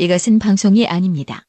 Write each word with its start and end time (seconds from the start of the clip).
이것은 0.00 0.38
방송이 0.38 0.86
아닙니다. 0.86 1.42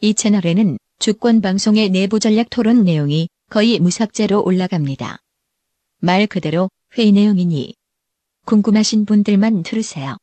이 0.00 0.14
채널에는 0.14 0.78
주권 0.98 1.42
방송의 1.42 1.90
내부 1.90 2.18
전략 2.20 2.48
토론 2.48 2.84
내용이 2.84 3.28
거의 3.50 3.78
무삭제로 3.80 4.42
올라갑니다. 4.42 5.18
말 5.98 6.26
그대로 6.26 6.70
회의 6.96 7.12
내용이니 7.12 7.74
궁금하신 8.46 9.04
분들만 9.04 9.62
들으세요. 9.62 10.16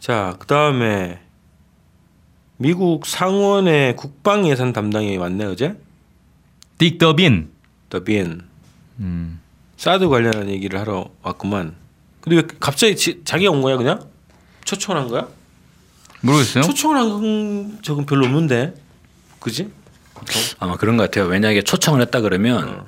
자, 0.00 0.34
그 0.40 0.48
다음에 0.48 1.20
미국 2.56 3.06
상원의 3.06 3.94
국방 3.94 4.48
예산 4.48 4.72
담당이 4.72 5.16
왔네 5.16 5.44
어제. 5.44 5.78
딕 6.78 6.98
더빈. 6.98 7.52
더빈. 7.88 8.40
음. 8.98 9.40
사드 9.76 10.08
관련한 10.08 10.48
얘기를 10.48 10.80
하러 10.80 11.08
왔구만. 11.22 11.76
근데 12.20 12.34
왜 12.38 12.42
갑자기 12.58 12.96
지, 12.96 13.22
자기가 13.24 13.52
온 13.52 13.62
거야 13.62 13.76
그냥? 13.76 14.10
초청한 14.64 15.06
거야? 15.06 15.28
모르겠어요. 16.20 16.64
초청한 16.64 17.78
적은 17.82 18.06
별로 18.06 18.26
없는데, 18.26 18.74
그지? 19.38 19.70
아마 20.58 20.76
그런 20.76 20.96
것 20.96 21.04
같아요. 21.04 21.26
왜냐하면 21.26 21.64
초청을 21.64 22.00
했다 22.02 22.20
그러면 22.20 22.68
어. 22.68 22.86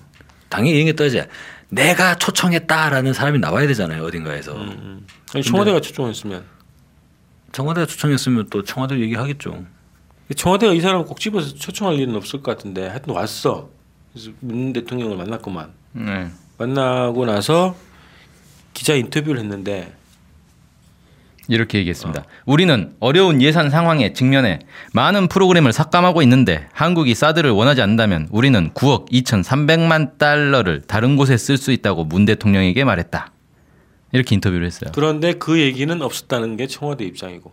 당연히 0.49 0.77
이런 0.77 0.87
게 0.87 0.93
떠야지. 0.95 1.23
내가 1.71 2.17
초청했다라는 2.17 3.15
사람이 3.15 3.39
나와야 3.39 3.67
되잖아요. 3.67 4.05
어딘가에서. 4.05 4.55
음. 4.55 5.07
아니, 5.35 5.43
청와대가 5.43 5.81
초청했으면 5.81 6.45
청와대가 7.53 7.87
초청했으면 7.87 8.49
또 8.51 8.63
청와대 8.63 8.99
얘기하겠죠. 8.99 9.65
청와대가 10.37 10.75
이 10.75 10.81
사람 10.81 11.05
꼭 11.05 11.19
집어서 11.19 11.55
초청할 11.55 11.99
일은 11.99 12.15
없을 12.15 12.43
것 12.43 12.57
같은데 12.57 12.87
하여튼 12.89 13.15
왔어. 13.15 13.71
그래서 14.13 14.31
문 14.41 14.73
대통령을 14.73 15.17
만났구만. 15.17 15.73
네. 15.93 16.31
만나고 16.59 17.25
나서 17.25 17.75
기자 18.75 18.95
인터뷰를 18.95 19.41
했는데 19.41 19.95
이렇게 21.49 21.79
얘기했습니다. 21.79 22.25
우리는 22.47 22.95
어려운 23.01 23.43
예산 23.43 23.69
상황에 23.69 24.13
직면해 24.13 24.61
많은 24.93 25.29
프로그램을 25.29 25.73
삭감하고 25.73 26.23
있는데 26.23 26.67
한국이 26.73 27.15
사드를 27.15 27.51
원하지 27.51 27.83
않는다면 27.83 28.29
우리는 28.31 28.71
9억 28.73 29.11
2,300만 29.11 30.19
달러를 30.19 30.83
다른 30.83 31.17
곳에 31.17 31.37
쓸 31.37 31.57
수 31.57 31.73
있다고 31.73 32.05
문 32.05 32.25
대통령에게 32.25 32.85
말했다. 32.85 33.33
이렇게 34.13 34.35
인터뷰를 34.35 34.67
했어요. 34.67 34.91
그런데 34.95 35.33
그 35.33 35.59
얘기는 35.59 36.01
없었다는 36.01 36.57
게 36.57 36.67
청와대 36.67 37.05
입장이고. 37.05 37.53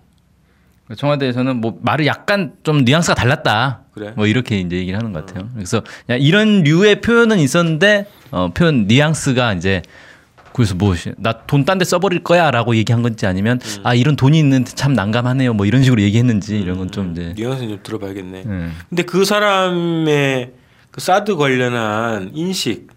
청와대에서는 0.96 1.58
뭐 1.58 1.78
말을 1.82 2.08
약간 2.08 2.54
좀 2.64 2.84
뉘앙스가 2.84 3.14
달랐다. 3.14 3.82
그래? 3.92 4.14
뭐 4.16 4.26
이렇게 4.26 4.60
이제 4.60 4.76
얘기를 4.78 4.98
하는 4.98 5.14
것 5.14 5.26
같아요. 5.26 5.48
그래서 5.54 5.82
이런 6.08 6.64
류의 6.64 7.02
표현은 7.02 7.38
있었는데 7.40 8.08
어, 8.32 8.50
표현 8.54 8.88
뉘앙스가 8.88 9.54
이제 9.54 9.84
그래서 10.60 10.76
뭐 10.76 10.94
나 11.18 11.34
돈 11.48 11.64
딴 11.64 11.78
데 11.78 11.86
써버릴 11.86 12.24
거야라고 12.24 12.76
얘기한 12.76 13.02
건지 13.02 13.26
아니면 13.26 13.60
아 13.84 13.94
이런 13.96 14.16
돈이 14.18 14.38
있는데 14.40 14.72
참 14.76 14.94
난감하네요. 14.94 15.54
뭐 15.54 15.66
이런 15.66 15.84
식으로 15.84 16.02
얘기했는지 16.02 16.60
이런 16.60 16.78
건 16.78 16.90
좀 16.92 17.12
이제 17.12 17.34
뉘앙스 17.38 17.68
좀 17.68 17.80
들어봐야겠네. 17.82 18.44
음. 18.46 18.74
근데 18.90 19.04
그 19.04 19.24
사람의 19.26 20.52
그 20.92 21.00
사드 21.02 21.36
관련한 21.38 22.32
인식, 22.34 22.88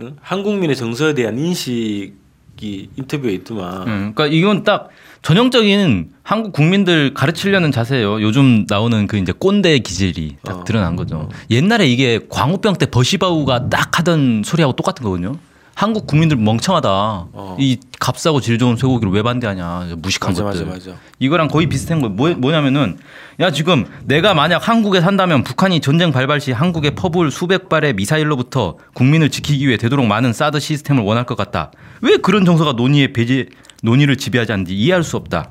응? 0.00 0.16
한국민의 0.20 0.76
정서에 0.76 1.14
대한 1.14 1.38
인식이 1.38 2.90
인터뷰에 2.96 3.32
있더만. 3.32 3.88
음, 3.88 4.12
그러니까 4.14 4.26
이건 4.26 4.62
딱 4.62 4.88
전형적인 5.22 6.10
한국 6.22 6.52
국민들 6.52 7.12
가르치려는 7.14 7.72
자세예요. 7.72 8.20
요즘 8.22 8.66
나오는 8.68 9.06
그 9.06 9.16
이제 9.16 9.32
꼰대 9.32 9.78
기질이 9.80 10.36
딱 10.44 10.58
어. 10.60 10.64
드러난 10.64 10.96
거죠. 10.96 11.28
옛날에 11.50 11.86
이게 11.88 12.20
광우병 12.28 12.74
때 12.74 12.86
버시바우가 12.86 13.68
딱 13.70 13.98
하던 13.98 14.42
소리하고 14.44 14.74
똑같은 14.76 15.02
거거든요. 15.02 15.36
한국 15.74 16.06
국민들 16.06 16.36
멍청하다. 16.36 16.88
어. 16.90 17.56
이 17.58 17.78
값싸고 17.98 18.40
질 18.40 18.58
좋은 18.58 18.76
쇠고기를 18.76 19.12
왜 19.12 19.22
반대하냐. 19.22 19.96
무식한 19.98 20.30
맞아, 20.30 20.44
것들. 20.44 20.66
맞아, 20.66 20.90
맞아. 20.90 21.00
이거랑 21.18 21.48
거의 21.48 21.68
비슷한 21.68 22.00
거 22.00 22.08
뭐, 22.08 22.30
뭐냐면은 22.30 22.98
야 23.40 23.50
지금 23.50 23.86
내가 24.04 24.34
만약 24.34 24.68
한국에 24.68 25.00
산다면 25.00 25.42
북한이 25.42 25.80
전쟁 25.80 26.12
발발 26.12 26.40
시 26.40 26.52
한국에 26.52 26.94
퍼부을 26.94 27.30
수백 27.30 27.68
발의 27.68 27.94
미사일로부터 27.94 28.78
국민을 28.94 29.30
지키기 29.30 29.66
위해 29.66 29.76
되도록 29.76 30.06
많은 30.06 30.32
사드 30.32 30.60
시스템을 30.60 31.02
원할 31.02 31.26
것 31.26 31.36
같다. 31.36 31.72
왜 32.02 32.18
그런 32.18 32.44
정서가 32.44 32.72
논의의 32.72 33.12
배제 33.12 33.48
논의를 33.82 34.16
지배하지 34.16 34.52
않는지 34.52 34.76
이해할 34.76 35.02
수 35.02 35.16
없다. 35.16 35.50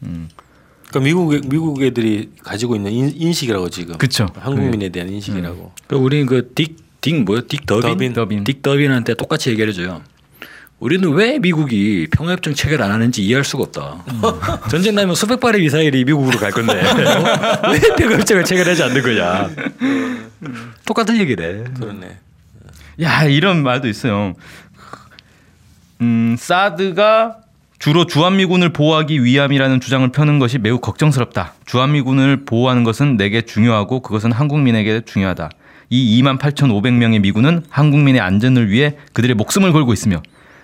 그러니까 0.00 1.00
미국 1.00 1.48
미국 1.48 1.82
애들이 1.82 2.30
가지고 2.42 2.76
있는 2.76 2.92
인, 2.92 3.12
인식이라고 3.14 3.68
지금. 3.68 3.98
그쵸. 3.98 4.28
한국민에 4.38 4.88
대한 4.88 5.10
인식이라고. 5.10 5.72
그 5.86 5.96
우리 5.96 6.24
그 6.24 6.52
딕 6.54 6.85
딕 7.06 7.24
뭐요? 7.24 7.42
딕 7.42 7.66
더빈? 7.66 7.82
더빈. 7.82 8.12
더빈. 8.12 8.44
딕 8.44 8.62
더빈한테 8.62 9.14
똑같이 9.14 9.50
얘기를 9.50 9.68
해줘요. 9.68 10.02
우리는 10.78 11.08
왜 11.12 11.38
미국이 11.38 12.06
평화협정 12.10 12.54
체결 12.54 12.82
안 12.82 12.90
하는지 12.90 13.22
이해할 13.24 13.44
수가 13.44 13.62
없다. 13.64 14.04
전쟁 14.68 14.94
나면 14.94 15.14
수백 15.14 15.40
발의 15.40 15.62
미사일이 15.62 16.04
미국으로 16.04 16.38
갈 16.38 16.50
건데 16.50 16.74
왜 17.72 17.80
평화협정을 17.96 18.44
체결하지 18.44 18.82
않는 18.82 19.02
거냐. 19.02 19.50
똑같은 20.84 21.16
얘기래. 21.18 21.64
그렇네. 21.78 22.18
야 23.02 23.24
이런 23.24 23.62
말도 23.62 23.88
있어요. 23.88 24.34
음, 26.02 26.36
사드가 26.38 27.38
주로 27.78 28.04
주한미군을 28.06 28.70
보호하기 28.72 29.24
위함이라는 29.24 29.80
주장을 29.80 30.06
펴는 30.12 30.38
것이 30.38 30.58
매우 30.58 30.78
걱정스럽다. 30.78 31.54
주한미군을 31.64 32.44
보호하는 32.44 32.84
것은 32.84 33.16
내게 33.16 33.42
중요하고 33.42 34.00
그것은 34.00 34.32
한국민에게 34.32 35.02
중요하다. 35.06 35.50
이 35.88 36.20
2만 36.22 36.38
8,500명의 36.38 37.20
미군은 37.20 37.62
한국민의 37.68 38.20
안전을 38.20 38.70
위해 38.70 38.96
그들의 39.12 39.34
목숨을 39.36 39.72
걸고 39.72 39.92
있으며 39.92 40.22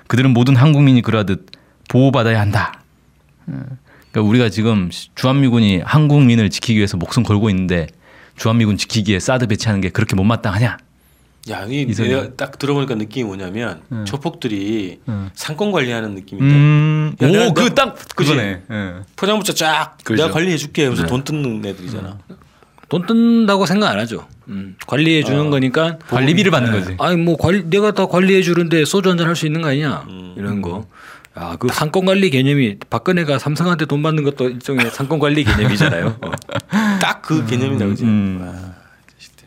그들은 0.09 0.33
모든 0.33 0.57
한국민이 0.57 1.03
그러하듯 1.03 1.47
보호받아야 1.89 2.41
한다. 2.41 2.83
음, 3.49 3.65
그러니까 4.11 4.29
우리가 4.29 4.49
지금 4.49 4.91
주한미군이 5.15 5.81
한국민을 5.85 6.51
지키기 6.51 6.77
위해서 6.77 6.97
목숨 6.97 7.23
걸고 7.23 7.51
있는데 7.51 7.87
주한미군 8.37 8.77
지키기에 8.77 9.21
사드 9.21 9.47
배치하는 9.47 9.81
게 9.81 9.91
그렇게 9.91 10.17
못마땅하냐? 10.17 10.79
야, 11.51 11.67
이. 11.69 11.87
내가 11.87 12.35
딱 12.37 12.57
들어보니까 12.59 12.95
느낌이 12.95 13.25
뭐냐면 13.25 13.83
응. 13.91 14.05
조폭들이 14.05 15.01
응. 15.09 15.31
상권 15.35 15.73
관리하는 15.73 16.15
느낌인데 16.15 16.55
음, 16.55 17.17
야, 17.21 17.27
오, 17.49 17.53
그 17.55 17.75
딱 17.75 17.97
그지? 18.15 18.31
그거네. 18.31 18.63
예. 18.71 18.93
포장부터 19.17 19.53
쫙 19.55 19.97
그죠. 20.05 20.23
내가 20.23 20.33
관리해 20.35 20.57
줄게 20.57 20.85
하면서 20.85 21.03
네. 21.03 21.09
돈 21.09 21.25
뜯는 21.25 21.65
애들이잖아. 21.67 22.19
돈 22.89 23.07
뜬다고 23.07 23.67
생각 23.67 23.91
안 23.91 23.99
하죠. 24.01 24.27
음, 24.53 24.77
관리해 24.87 25.23
주는 25.25 25.51
거니까 25.51 25.99
관리비를 26.09 26.51
받는 26.51 26.73
거지. 26.73 26.97
아니 26.99 27.17
뭐 27.17 27.37
관리 27.37 27.65
내가 27.65 27.93
다 27.93 28.07
관리해 28.07 28.43
주는데 28.43 28.85
소주 28.85 29.09
한 29.11 29.17
잔 29.19 29.27
할 29.27 29.35
수 29.37 29.47
있는 29.47 29.63
거 29.63 29.69
아니냐 29.69 30.07
이런 30.37 30.63
거. 30.63 30.87
야, 31.39 31.57
그 31.59 31.69
상권 31.69 32.05
관리 32.05 32.29
개념이 32.29 32.77
박근혜가 32.91 33.39
삼성한테 33.39 33.87
돈 33.87 34.03
받는 34.03 34.23
것도 34.23 34.51
일종의 34.51 34.91
상권 34.91 35.19
관리 35.19 35.45
개념이잖아요. 35.45 36.19
어. 36.21 36.31
딱그 37.01 37.47
개념이다 37.47 37.87
그지. 37.87 38.05
음. 38.05 38.39
와, 38.43 38.53
진짜. 39.19 39.47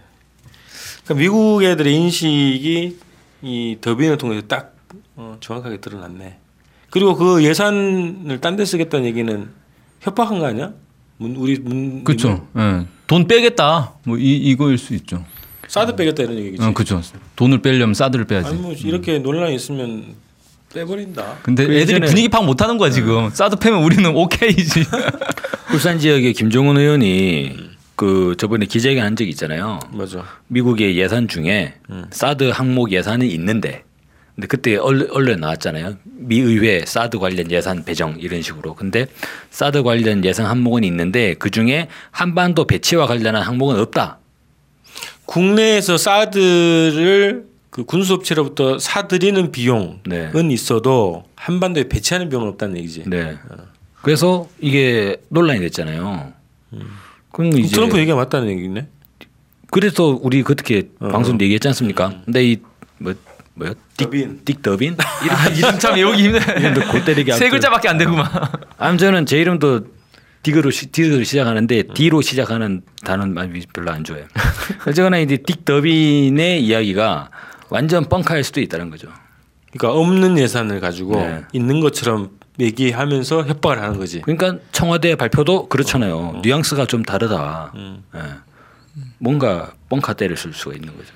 그러니까 1.04 1.14
미국 1.22 1.64
애들의 1.64 1.94
인식이 1.94 2.98
이 3.44 3.78
더빈을 3.82 4.18
통해서 4.18 4.48
딱 4.48 4.76
어, 5.16 5.38
정확하게 5.40 5.78
드러났네. 5.78 6.40
그리고 6.90 7.16
그 7.16 7.44
예산을 7.44 8.40
딴 8.42 8.56
데 8.56 8.66
쓰겠다는 8.66 9.06
얘기는 9.06 9.50
협박한 10.02 10.40
거 10.40 10.48
아니야? 10.48 10.72
문, 11.18 11.36
우리 11.36 11.58
문 11.60 12.04
그렇죠. 12.04 12.48
예. 12.58 12.86
돈 13.08 13.28
빼겠다. 13.28 13.94
뭐 14.04 14.18
이 14.18 14.36
이거일 14.38 14.78
수 14.78 14.94
있죠. 14.96 15.24
사드 15.68 15.96
빼겠다 15.96 16.24
이런 16.24 16.38
얘기지. 16.38 16.64
어, 16.64 16.74
그렇죠. 16.74 17.02
돈을 17.36 17.62
빼려면 17.62 17.94
사드를 17.94 18.26
빼야지. 18.26 18.50
아니 18.50 18.58
뭐 18.60 18.74
이렇게 18.74 19.20
논란이 19.20 19.56
있으면 19.56 20.16
빼버린다. 20.74 21.38
근데 21.42 21.66
그 21.66 21.74
애들이 21.74 22.02
분위기 22.02 22.28
파악 22.28 22.46
못 22.46 22.62
하는 22.62 22.78
거야, 22.78 22.90
지금. 22.90 23.30
사드 23.30 23.56
빼면 23.58 23.82
우리는 23.84 24.14
오케이지. 24.14 24.84
울산 25.74 25.98
지역의 26.00 26.34
김종훈 26.34 26.78
의원이 26.78 27.56
그 27.96 28.36
저번에 28.38 28.66
기자회견 28.66 29.06
한 29.06 29.16
적이 29.16 29.30
있잖아요. 29.32 29.80
맞아. 29.92 30.24
미국의 30.48 30.98
예산 30.98 31.28
중에 31.30 31.76
사드 32.12 32.50
항목 32.50 32.92
예산이 32.92 33.28
있는데 33.30 33.85
근데 34.36 34.48
그때 34.48 34.76
언- 34.76 35.08
언론에 35.12 35.38
나왔잖아요. 35.38 35.96
미 36.04 36.40
의회 36.40 36.84
사드 36.86 37.20
관련 37.20 37.50
예산 37.52 37.86
배정 37.86 38.18
이런 38.20 38.42
식으로. 38.42 38.76
근데 38.76 39.08
사드 39.50 39.84
관련 39.84 40.26
예산 40.26 40.46
항목은 40.46 40.84
있는데 40.84 41.36
그 41.36 41.50
중에 41.50 41.88
한반도 42.12 42.66
배치와 42.66 43.08
관련한 43.08 43.44
항목은 43.44 43.80
없다. 43.80 44.20
국내에서 45.26 45.98
사드를 45.98 47.46
그 47.70 47.84
군수업체로부터 47.86 48.78
사들이는 48.80 49.52
비용은 49.52 50.00
네. 50.06 50.32
있어도 50.52 51.24
한반도에 51.36 51.88
배치하는 51.88 52.30
비용은 52.30 52.50
없다는 52.50 52.78
얘기지. 52.78 53.04
네. 53.08 53.38
그래서 54.02 54.48
이게 54.60 55.18
논란이 55.30 55.60
됐잖아요. 55.62 56.34
그럼 57.32 57.58
이제 57.58 57.76
트럼프 57.76 57.98
얘기가 57.98 58.16
맞다는 58.16 58.50
얘기네. 58.50 58.88
그래서 59.72 60.18
우리 60.22 60.44
그렇게 60.44 60.90
어. 61.00 61.08
방송 61.10 61.40
얘기했지 61.42 61.68
않습니까? 61.70 62.22
근데 62.24 62.44
이뭐 62.46 63.14
뭐요? 63.56 63.74
더빈. 63.98 64.42
딕 64.46 64.62
더빈? 64.62 64.96
아, 65.00 65.48
이름 65.48 65.80
참 65.80 65.96
외우기 65.96 66.24
힘드네. 66.24 66.46
이름도 66.60 66.92
골 66.92 67.04
때리기 67.04 67.32
세 67.34 67.50
글자밖에 67.50 67.90
안 67.90 67.98
되구만. 67.98 68.28
아무튼 68.78 69.26
제 69.26 69.40
이름도 69.40 69.88
딕으로 70.44 70.72
시, 70.72 70.92
딕으로 70.92 71.26
시작하는데 71.26 71.84
D로 71.94 72.22
시작하는 72.22 72.82
단어는 73.04 73.64
별로 73.74 73.92
안 73.92 74.04
좋아해요. 74.04 74.28
어쨌거나 74.86 75.18
이제 75.20 75.38
딕 75.38 75.66
더빈의 75.66 76.64
이야기가 76.64 77.30
완전 77.70 78.06
뻥카일 78.06 78.44
수도 78.44 78.62
있다는 78.62 78.90
거죠. 78.92 79.08
그러니까 79.72 80.00
없는 80.00 80.38
예산을 80.38 80.80
가지고 80.80 81.16
네. 81.16 81.42
있는 81.52 81.80
것처럼 81.80 82.32
얘기하면서 82.60 83.46
협박을 83.46 83.82
하는 83.82 83.98
거지. 83.98 84.22
그러니까 84.22 84.58
청와대 84.72 85.16
발표도 85.16 85.68
그렇잖아요. 85.68 86.42
뉘앙스가 86.44 86.86
좀 86.86 87.04
다르다. 87.04 87.74
예. 88.16 88.20
뭔가 89.18 89.74
뻥카 89.90 90.14
때를 90.14 90.38
쓸 90.38 90.54
수가 90.54 90.76
있는 90.76 90.96
거죠. 90.96 91.14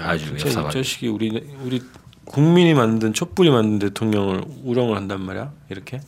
아주 0.00 0.26
진짜 0.26 0.44
이 0.44 0.46
역사가. 0.48 0.70
자식이 0.70 1.08
우리 1.08 1.30
우리 1.62 1.82
국민이 2.24 2.74
만든 2.74 3.12
촛불이 3.12 3.50
만든 3.50 3.78
대통령을 3.78 4.44
우롱을 4.64 4.96
한단 4.96 5.20
말이야. 5.22 5.52
이렇게. 5.70 6.00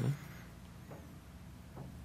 응? 0.00 0.14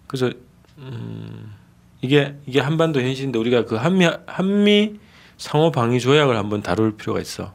그래서 0.07 0.31
음, 0.77 1.53
이게 2.01 2.35
이게 2.45 2.59
한반도 2.59 3.01
현실인데 3.01 3.37
우리가 3.39 3.65
그 3.65 3.75
한미 3.75 4.07
한미 4.25 4.99
상호 5.37 5.71
방위 5.71 5.99
조약을 5.99 6.37
한번 6.37 6.61
다룰 6.61 6.95
필요가 6.95 7.19
있어. 7.19 7.53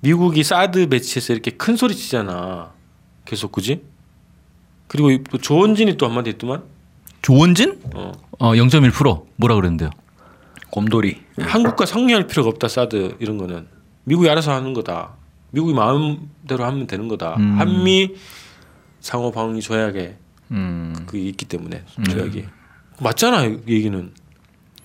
미국이 0.00 0.42
사드 0.44 0.88
배치해서 0.88 1.32
이렇게 1.32 1.50
큰 1.52 1.76
소리 1.76 1.94
치잖아. 1.94 2.72
계속 3.24 3.52
그지? 3.52 3.82
그리고 4.86 5.10
이또 5.10 5.38
조원진이 5.38 5.96
또 5.96 6.06
한마디 6.06 6.30
했더만. 6.30 6.62
조원진? 7.22 7.80
어. 7.94 8.12
어, 8.38 8.52
0.1% 8.52 9.24
뭐라 9.36 9.54
그랬는데요? 9.54 9.90
곰돌이. 10.74 11.20
한국과 11.38 11.86
상의할 11.86 12.26
필요가 12.26 12.48
없다 12.48 12.66
사드 12.66 13.16
이런 13.20 13.38
거는 13.38 13.66
미국이 14.02 14.28
알아서 14.28 14.52
하는 14.52 14.74
거다. 14.74 15.12
미국이 15.52 15.72
마음대로 15.72 16.64
하면 16.64 16.88
되는 16.88 17.06
거다. 17.06 17.36
음. 17.36 17.60
한미 17.60 18.16
상호 19.00 19.30
방위 19.30 19.60
조약에 19.60 20.16
음. 20.50 20.96
그 21.06 21.16
있기 21.16 21.44
때문에 21.44 21.84
조약이 22.10 22.46
맞잖아 23.00 23.44
이 23.44 23.58
얘기는 23.68 24.10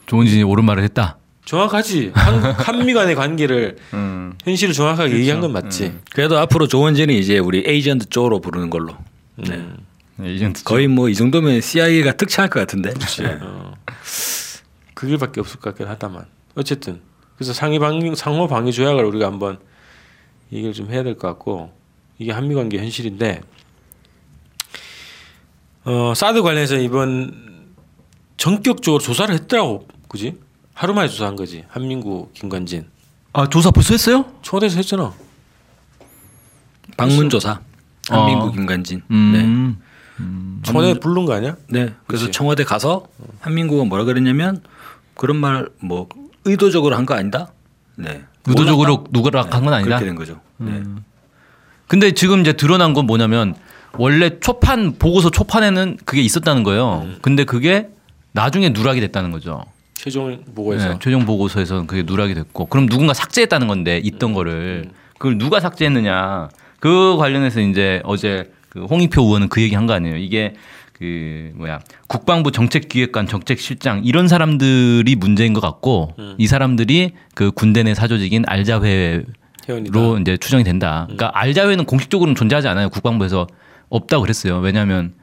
조원진이 0.06 0.44
옳은 0.44 0.64
말을 0.64 0.84
했다. 0.84 1.18
정확하지 1.46 2.12
한, 2.14 2.40
한미 2.54 2.94
간의 2.94 3.16
관계를 3.16 3.78
음. 3.96 4.34
현실을 4.44 4.76
정확하게 4.76 5.16
얘기한 5.16 5.40
건 5.40 5.52
맞지. 5.54 5.98
그래도 6.14 6.38
앞으로 6.38 6.68
조원진이 6.68 7.18
이제 7.18 7.40
우리 7.40 7.64
에이전트 7.66 8.10
쪽으로 8.10 8.42
부르는 8.42 8.70
걸로. 8.70 8.96
네. 9.38 9.56
음. 9.56 9.78
네, 10.18 10.36
이젠 10.36 10.54
거의 10.66 10.88
뭐 10.88 11.10
이 11.10 11.16
정도면 11.16 11.62
CIA가 11.62 12.12
특채할 12.14 12.50
것 12.52 12.60
같은데. 12.60 12.94
네. 12.94 13.38
어. 13.42 13.74
그 15.00 15.08
길밖에 15.08 15.40
없을 15.40 15.62
것 15.62 15.70
같긴 15.70 15.88
하다만 15.88 16.26
어쨌든 16.56 17.00
그래서 17.38 17.54
상위 17.54 17.80
방위 17.80 18.14
상호 18.18 18.48
방위 18.50 18.74
조약을 18.74 19.06
우리가 19.06 19.28
한번 19.28 19.58
얘기를 20.52 20.74
좀 20.74 20.92
해야 20.92 21.04
될 21.04 21.18
것 21.18 21.26
같고 21.30 21.72
이게 22.18 22.34
한미 22.34 22.54
관계 22.54 22.78
현실인데 22.80 23.40
어 25.86 26.12
사드 26.14 26.42
관련해서 26.42 26.76
이번 26.80 27.72
전격적으로 28.36 29.02
조사를 29.02 29.34
했더라고 29.36 29.88
그지 30.10 30.38
하루 30.74 30.94
만에 30.94 31.08
조사한 31.08 31.38
거지 31.38 31.64
한민구 31.70 32.32
김관진 32.34 32.90
아 33.32 33.48
조사 33.48 33.72
벌써 33.72 33.94
했어요? 33.94 34.26
청와대에서 34.42 34.76
했잖아 34.76 35.14
방문 36.98 37.30
조사. 37.30 37.62
한민구 38.10 38.48
어. 38.48 38.52
김관진. 38.52 39.02
음. 39.12 39.82
청와대 40.64 40.90
에 40.90 40.94
부른 40.96 41.24
거 41.24 41.36
아니야 41.36 41.56
네. 41.70 41.94
그래서 42.06 42.26
그치. 42.26 42.38
청와대 42.38 42.66
가서 42.66 43.08
한민구가 43.40 43.86
뭐라 43.86 44.04
그랬냐면 44.04 44.62
그런 45.20 45.38
말 45.38 45.68
뭐 45.82 46.08
의도적으로 46.46 46.96
한 46.96 47.06
거 47.06 47.14
아니다. 47.14 47.52
네. 47.98 48.22
의도적으로 48.48 49.04
누구랑 49.12 49.48
한건 49.52 49.74
아니다. 49.74 49.98
그렇게 49.98 50.06
된 50.06 50.16
거죠. 50.16 50.40
네. 50.58 50.82
근데 51.88 52.12
지금 52.12 52.40
이제 52.42 52.54
드러난 52.54 52.94
건 52.94 53.06
뭐냐면 53.06 53.56
원래 53.98 54.40
초판 54.40 54.96
보고서 54.98 55.30
초판에는 55.30 55.98
그게 56.06 56.22
있었다는 56.22 56.64
거예요. 56.64 57.06
근데 57.22 57.44
그게 57.44 57.90
나중에 58.32 58.70
누락이 58.70 59.02
됐다는 59.02 59.32
거죠. 59.32 59.66
최종 59.96 60.44
보고에서 60.56 60.90
네, 60.94 61.00
최종 61.02 61.26
보고서에서는 61.26 61.86
그게 61.88 62.04
누락이 62.04 62.34
됐고 62.34 62.68
그럼 62.68 62.88
누군가 62.88 63.14
삭제했다는 63.14 63.68
건데 63.68 63.98
있던 64.04 64.34
거를 64.34 64.90
그걸 65.18 65.38
누가 65.38 65.60
삭제했느냐 65.60 66.50
그 66.80 67.18
관련해서 67.18 67.60
이제 67.60 68.02
어제 68.06 68.52
그 68.70 68.86
홍익표 68.86 69.22
의원은 69.24 69.50
그 69.50 69.62
얘기 69.62 69.76
한 69.76 69.86
거 69.88 69.94
아니에요. 69.94 70.16
이게 70.16 70.56
그 71.00 71.52
뭐야 71.56 71.80
국방부 72.08 72.52
정책기획관 72.52 73.28
정책실장 73.28 74.02
이런 74.04 74.28
사람들이 74.28 75.16
문제인 75.16 75.54
것 75.54 75.62
같고 75.62 76.14
이 76.38 76.46
사람들이 76.46 77.14
그 77.34 77.52
군대 77.52 77.84
내 77.84 77.96
사조직인 77.96 78.44
알자회 78.46 79.24
회원이다 79.68 79.98
로 79.98 80.18
이제 80.20 80.36
추정이 80.36 80.66
된다. 80.66 81.04
그러니까 81.06 81.32
알자회는 81.34 81.86
공식적으로는 81.86 82.36
존재하지 82.36 82.68
않아요. 82.68 82.90
국방부에서 82.90 83.48
없다고 83.88 84.24
그랬어요. 84.24 84.60
왜냐하면 84.60 85.14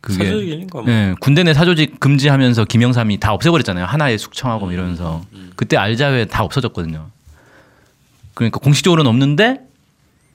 그게 0.00 0.24
사조직이니까 0.24 0.82
뭐. 0.82 0.90
예, 0.90 1.14
군대 1.20 1.44
내 1.44 1.54
사조직 1.54 2.00
금지하면서 2.00 2.64
김영삼이 2.64 3.20
다 3.20 3.32
없애버렸잖아요. 3.32 3.84
하나에 3.84 4.16
숙청하고 4.16 4.66
뭐 4.66 4.72
이러면서 4.72 5.22
그때 5.54 5.76
알자회 5.76 6.24
다 6.24 6.42
없어졌거든요. 6.42 7.06
그러니까 8.34 8.58
공식적으로는 8.58 9.08
없는데 9.08 9.60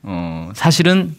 어, 0.04 0.52
사실은 0.56 1.16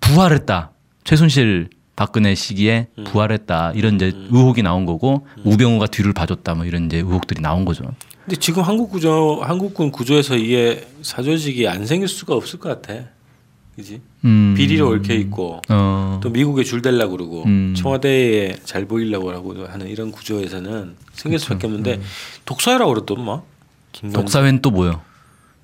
부활했다. 0.00 0.70
최순실 1.02 1.70
박근혜 1.96 2.34
시기에 2.34 2.88
부활했다. 3.06 3.72
이런 3.74 3.94
이제 3.96 4.12
의혹이 4.30 4.62
나온 4.62 4.84
거고 4.84 5.26
우병우가 5.44 5.86
뒤를 5.86 6.12
봐줬다. 6.12 6.54
뭐 6.54 6.66
이런 6.66 6.86
이제 6.86 6.98
의혹들이 6.98 7.40
나온 7.40 7.64
거죠. 7.64 7.84
근데 8.24 8.36
지금 8.36 8.62
한국 8.62 8.90
구조 8.90 9.40
한국군 9.42 9.90
구조에서 9.90 10.36
이게 10.36 10.86
사조직이 11.00 11.66
안 11.66 11.86
생길 11.86 12.06
수가 12.08 12.34
없을 12.34 12.58
것 12.58 12.68
같아. 12.68 13.06
그지? 13.76 14.00
음. 14.24 14.54
비리로 14.56 14.88
얽혀 14.88 15.14
있고 15.14 15.60
어. 15.68 16.20
또 16.22 16.30
미국에 16.30 16.64
줄 16.64 16.82
대려고 16.82 17.12
그러고 17.12 17.44
음. 17.44 17.74
청와대에 17.76 18.56
잘 18.64 18.86
보이려고 18.86 19.32
하고 19.32 19.66
하는 19.66 19.88
이런 19.88 20.12
구조에서는 20.12 20.96
생길 21.12 21.38
수밖에 21.38 21.66
없는데 21.66 22.00
독사라고 22.46 22.94
그랬던 22.94 23.24
뭐 23.24 23.46
김관진 23.92 24.20
독사회는 24.20 24.62
또 24.62 24.70
뭐요? 24.70 25.02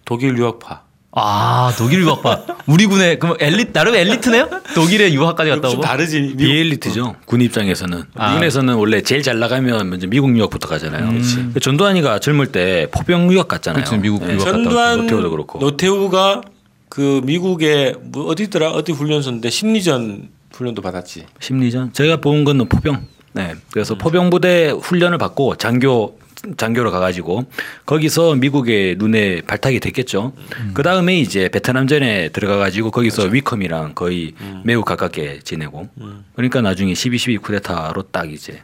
독일 0.05 0.37
유학파 0.37 0.83
아 1.15 1.75
독일 1.77 2.01
유학파 2.01 2.43
우리 2.67 2.87
군의 2.87 3.19
그럼 3.19 3.37
엘리 3.39 3.73
나름 3.73 3.95
엘리트네요? 3.95 4.49
독일에 4.75 5.13
유학까지 5.13 5.51
갔다 5.51 5.69
좀 5.69 5.79
오고 5.79 5.87
다르지 5.87 6.35
비엘리트죠. 6.39 7.17
군 7.27 7.43
입장에서는 7.43 8.05
아. 8.15 8.35
군에서는 8.35 8.75
원래 8.75 9.03
제일 9.03 9.23
잘 9.23 9.39
나가면 9.39 9.91
먼저 9.91 10.07
미국 10.07 10.35
유학부터 10.37 10.69
가잖아요. 10.69 11.13
그 11.53 11.61
전두환이가 11.61 12.19
젊을 12.19 12.47
때 12.47 12.89
포병 12.93 13.31
유학 13.31 13.49
갔잖아요. 13.49 13.85
그치, 13.85 13.99
미국 13.99 14.23
유학 14.23 14.39
갔다 14.39 14.53
전두환 14.53 15.01
노태우도 15.03 15.31
그렇고. 15.31 15.59
노태우가 15.59 16.41
그 16.89 17.21
미국의 17.25 17.97
뭐 18.05 18.25
어디더라 18.27 18.71
어디 18.71 18.93
훈련소인데 18.93 19.51
심리전 19.51 20.31
훈련도 20.53 20.81
받았지. 20.81 21.27
심리전 21.41 21.93
제가 21.93 22.23
본 22.23 22.45
거는 22.45 22.71
포병. 22.71 23.05
네. 23.35 23.55
그래서 23.71 23.97
포병 23.97 24.31
부대 24.31 24.71
훈련을 24.71 25.19
받고 25.19 25.57
장교 25.57 26.19
장교로 26.57 26.91
가가지고 26.91 27.45
거기서 27.87 28.35
미국의 28.37 28.97
눈에 28.97 29.43
발탁이 29.43 29.81
됐겠죠. 29.81 30.33
그 30.75 30.83
다음에 30.83 31.19
이제 31.19 31.49
베트남전에 31.49 32.31
들어가가지고 32.31 32.91
거기서 32.91 33.25
위컴이랑 33.25 33.95
거의 33.95 34.33
매우 34.65 34.83
가깝게 34.83 35.41
지내고. 35.45 35.89
그러니까 36.35 36.61
나중에 36.61 36.93
12.12 36.93 37.43
쿠데타로 37.43 38.03
딱 38.11 38.33
이제. 38.33 38.61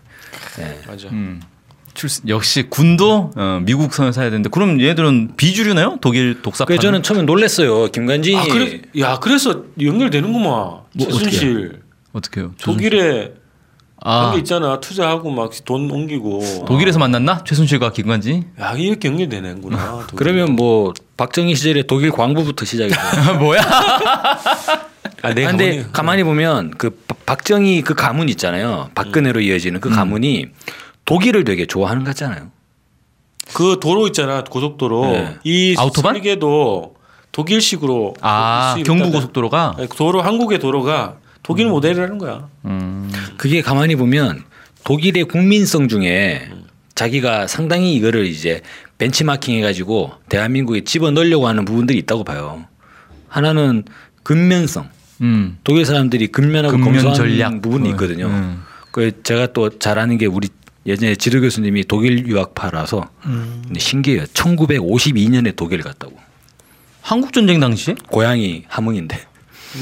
네. 0.59 0.79
맞아. 0.87 1.09
음. 1.09 1.41
출신 1.95 2.29
역시 2.29 2.63
군도 2.71 3.33
어, 3.35 3.61
미국 3.65 3.93
선을 3.93 4.13
사야 4.13 4.31
되는데 4.31 4.49
그럼 4.51 4.81
얘들은 4.81 5.33
비주류네요? 5.37 5.99
독일 6.01 6.41
독사파. 6.43 6.67
그래서 6.67 6.83
저는 6.83 7.03
처음에 7.03 7.23
놀랐어요. 7.23 7.91
김관진이 7.91 8.37
아 8.37 8.45
그래 8.45 8.83
야 9.01 9.19
그래서 9.19 9.65
연결되는구만. 9.81 10.79
최순실 10.97 11.83
어떻게요? 12.13 12.55
독일에 12.63 13.33
아 14.11 14.19
그런 14.21 14.33
게 14.33 14.39
있잖아 14.39 14.81
투자하고 14.81 15.31
막 15.31 15.51
돈 15.65 15.91
옮기고. 15.91 16.65
독일에서 16.67 16.99
만났나? 16.99 17.45
최순실과 17.45 17.93
김관지? 17.93 18.43
야 18.61 18.73
이렇게 18.73 19.09
연결되는구나. 19.09 20.07
독일. 20.09 20.17
그러면 20.17 20.57
뭐 20.57 20.95
박정희 21.19 21.55
시절에 21.55 21.83
독일 21.83 22.11
광부부터 22.13 22.65
시작이죠. 22.65 22.99
뭐야? 23.41 23.61
아, 25.23 25.35
내가 25.35 25.51
근데 25.51 25.83
보니- 25.83 25.93
가만히 25.93 26.23
보면 26.25 26.71
그 26.79 26.91
바- 27.07 27.17
박정희 27.27 27.83
그 27.83 27.95
가문 27.95 28.29
있잖아요. 28.31 28.89
박근혜로 28.95 29.41
이어지는 29.41 29.81
그 29.81 29.91
가문이 29.91 30.47
독일을 31.05 31.45
되게 31.45 31.67
좋아하는 31.67 32.05
것 32.05 32.11
같잖아요. 32.11 32.51
그 33.53 33.79
도로 33.81 34.07
있잖아 34.07 34.45
고속도로 34.45 35.03
네. 35.13 35.37
이 35.45 35.75
아우토반? 35.79 36.15
설계도 36.15 36.95
독일식으로 37.33 38.15
아 38.21 38.77
경부 38.87 39.11
고속도로가. 39.11 39.77
도로 39.97 40.23
한국의 40.23 40.59
도로가 40.61 41.17
독일 41.49 41.67
모델이라는 41.69 42.19
거야. 42.19 42.47
음. 42.67 43.11
그게 43.39 43.63
가만히 43.63 43.97
보면 43.97 44.45
독일의 44.85 45.25
국민성 45.25 45.89
중에 45.89 46.47
자기가 46.95 47.47
상당히 47.47 47.95
이거를 47.95 48.27
이제 48.27 48.61
벤치마킹 48.99 49.57
해가지고 49.57 50.13
대한민국에 50.29 50.85
집어 50.85 51.11
넣으려고 51.11 51.49
하는 51.49 51.65
부분들이 51.65 51.99
있다고 52.01 52.23
봐요. 52.25 52.67
하나는 53.29 53.85
근면성. 54.25 54.91
음. 55.23 55.57
독일 55.65 55.87
사람들이 55.87 56.27
근면하고 56.27 56.73
근면 56.77 56.93
검소한 56.93 57.15
전략. 57.17 57.63
부분이 57.63 57.89
음, 57.89 57.91
있거든요. 57.93 58.27
음. 58.27 58.63
그 58.91 59.23
제가 59.23 59.55
또잘 59.55 59.99
아는 59.99 60.19
게 60.19 60.27
우리 60.27 60.49
예전에 60.85 61.15
지도 61.15 61.41
교수님이 61.41 61.85
독일 61.85 62.27
유학파라서 62.27 63.09
근데 63.23 63.81
신기해요. 63.81 64.25
1952년에 64.25 65.57
독일 65.57 65.81
갔다고. 65.83 66.15
한국 67.01 67.33
전쟁 67.33 67.59
당시에? 67.59 67.95
고향이 68.09 68.65
함흥인데. 68.69 69.28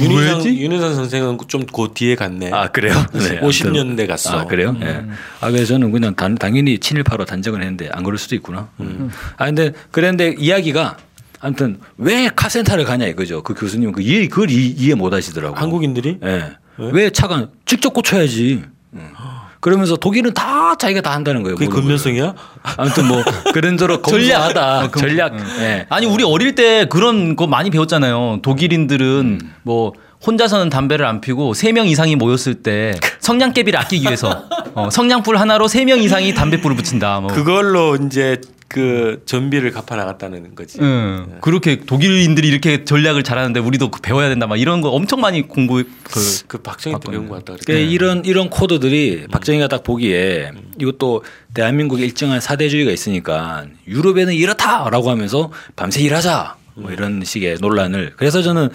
윤희상, 0.01 0.37
왜지? 0.39 0.61
윤희상 0.61 0.95
선생은 0.95 1.39
좀그 1.47 1.89
뒤에 1.95 2.15
갔네. 2.17 2.51
아 2.53 2.69
그래요? 2.69 2.95
네, 3.15 3.41
50년대 3.41 4.07
갔어. 4.07 4.41
아 4.41 4.45
그래요? 4.45 4.77
예. 4.83 5.05
아 5.41 5.51
그래서 5.51 5.67
저는 5.75 5.93
그냥 5.93 6.15
단, 6.15 6.35
당연히 6.35 6.79
친일파로 6.79 7.25
단정을 7.25 7.61
했는데 7.63 7.89
안 7.93 8.03
그럴 8.03 8.19
수도 8.19 8.35
있구나. 8.35 8.69
음. 8.81 9.11
아 9.37 9.47
근데 9.47 9.73
그랬는데 9.93 10.35
이야기가 10.39 10.97
아무튼 11.41 11.79
왜 11.99 12.29
카센터를 12.35 12.85
가냐 12.85 13.07
이거죠. 13.07 13.43
그 13.43 13.55
교수님은 13.55 13.93
그 13.93 14.03
이해 14.03 14.27
그걸 14.29 14.51
이- 14.51 14.71
이해 14.71 14.95
못 14.95 15.13
하시더라고. 15.13 15.55
한국인들이 15.57 16.19
예. 16.25 16.53
왜? 16.79 16.91
왜 16.93 17.11
차가 17.11 17.49
직접 17.65 17.91
고쳐야지. 17.95 18.63
응. 18.95 19.11
그러면서 19.61 19.97
독일은 19.97 20.35
다 20.35 20.75
자기가 20.77 21.01
다 21.01 21.13
한다는 21.13 21.43
거예요. 21.43 21.57
그게 21.57 21.69
근면성이야? 21.69 22.23
걸. 22.25 22.35
아무튼 22.77 23.07
뭐 23.09 23.23
그런저런 23.53 24.01
검소하다. 24.03 24.85
어, 24.85 24.89
그- 24.91 25.01
전략. 25.01 25.33
응. 25.35 25.45
예. 25.61 25.87
아니 25.89 26.07
우리 26.07 26.25
어릴 26.25 26.55
때 26.55 26.87
그런 26.87 27.37
거 27.37 27.47
많이 27.47 27.71
배웠잖아요. 27.71 28.41
독일인들은 28.43 29.41
뭐 29.63 29.93
혼자서는 30.27 30.71
담배를 30.71 31.05
안 31.07 31.21
피고 31.21 31.55
세명 31.55 31.87
이상이 31.89 32.17
모였을 32.17 32.55
때 32.63 32.95
성냥개비를 33.21 33.79
아끼기 33.79 34.05
위해서 34.07 34.45
어, 34.75 34.89
성냥불 34.91 35.37
하나로 35.37 35.69
세명 35.69 36.03
이상이 36.03 36.35
담배불을 36.35 36.77
붙인다. 36.77 37.21
뭐. 37.21 37.33
그걸로 37.33 37.97
이제 37.97 38.41
그 38.69 39.23
전비를 39.27 39.71
갚아 39.71 39.95
나갔다는 39.97 40.55
거지. 40.55 40.79
응. 40.81 41.39
그렇게 41.41 41.81
독일인들이 41.81 42.49
이렇게 42.49 42.85
전략을 42.85 43.23
잘하는데 43.23 43.61
우리도 43.61 43.91
그 43.91 44.01
배워야 44.01 44.29
된다. 44.29 44.47
막 44.47 44.57
이런 44.61 44.81
거 44.81 44.91
엄청 44.91 45.21
많이 45.21 45.43
공부 45.47 45.83
그 46.03 46.21
그 46.49 46.59
박정희 46.59 46.97
때. 47.01 47.11
배운 47.11 47.29
것 47.29 47.45
같다. 47.45 47.59
그 47.59 47.65
그래. 47.67 47.83
이런 47.83 48.25
이런 48.25 48.51
코드들이 48.51 49.27
박정희가 49.31 49.69
딱 49.69 49.83
보기에 49.85 50.51
이것도 50.81 51.25
대한민국에 51.55 52.05
일정한 52.05 52.41
사대주의가 52.41 52.91
있으니까 52.91 53.67
유럽에는 53.87 54.35
이렇다라고 54.35 55.11
하면서 55.11 55.51
밤새 55.77 56.03
일하자 56.03 56.57
뭐 56.75 56.91
이런 56.91 57.23
식의 57.25 57.59
논란을 57.61 58.15
그래서 58.17 58.43
저는 58.43 58.69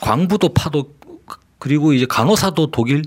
광부도 0.00 0.52
파도 0.54 0.92
그리고 1.64 1.94
이제 1.94 2.04
간호사도 2.04 2.72
독일 2.72 3.04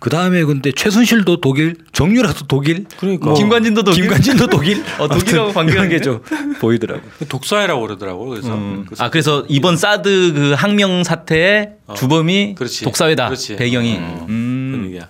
그 0.00 0.10
다음에 0.10 0.42
근데 0.42 0.72
최순실도 0.72 1.40
독일 1.40 1.76
정유라도 1.92 2.48
독일 2.48 2.84
그러니까. 2.98 3.26
뭐 3.26 3.34
김관진도 3.34 3.84
독일? 3.84 4.02
김관진도 4.02 4.48
독일 4.50 4.82
어, 4.98 5.06
독일하고 5.06 5.52
관계가 5.52 5.84
이런 5.84 5.88
게좀 5.90 6.20
보이더라고 6.60 7.00
독사회라고 7.28 7.80
그러더라고. 7.82 8.26
그래서 8.26 8.54
음. 8.54 8.86
그래서 8.86 9.04
아 9.04 9.08
그래서 9.10 9.44
이번 9.48 9.76
사드 9.76 10.32
그 10.34 10.54
항명 10.54 11.04
사태의 11.04 11.74
주범이 11.94 12.56
그렇지. 12.56 12.82
독사회다 12.82 13.26
그렇지. 13.26 13.54
배경이. 13.54 13.98
어. 14.00 14.26
음. 14.28 14.70
그런 14.72 14.86
얘기야. 14.86 15.08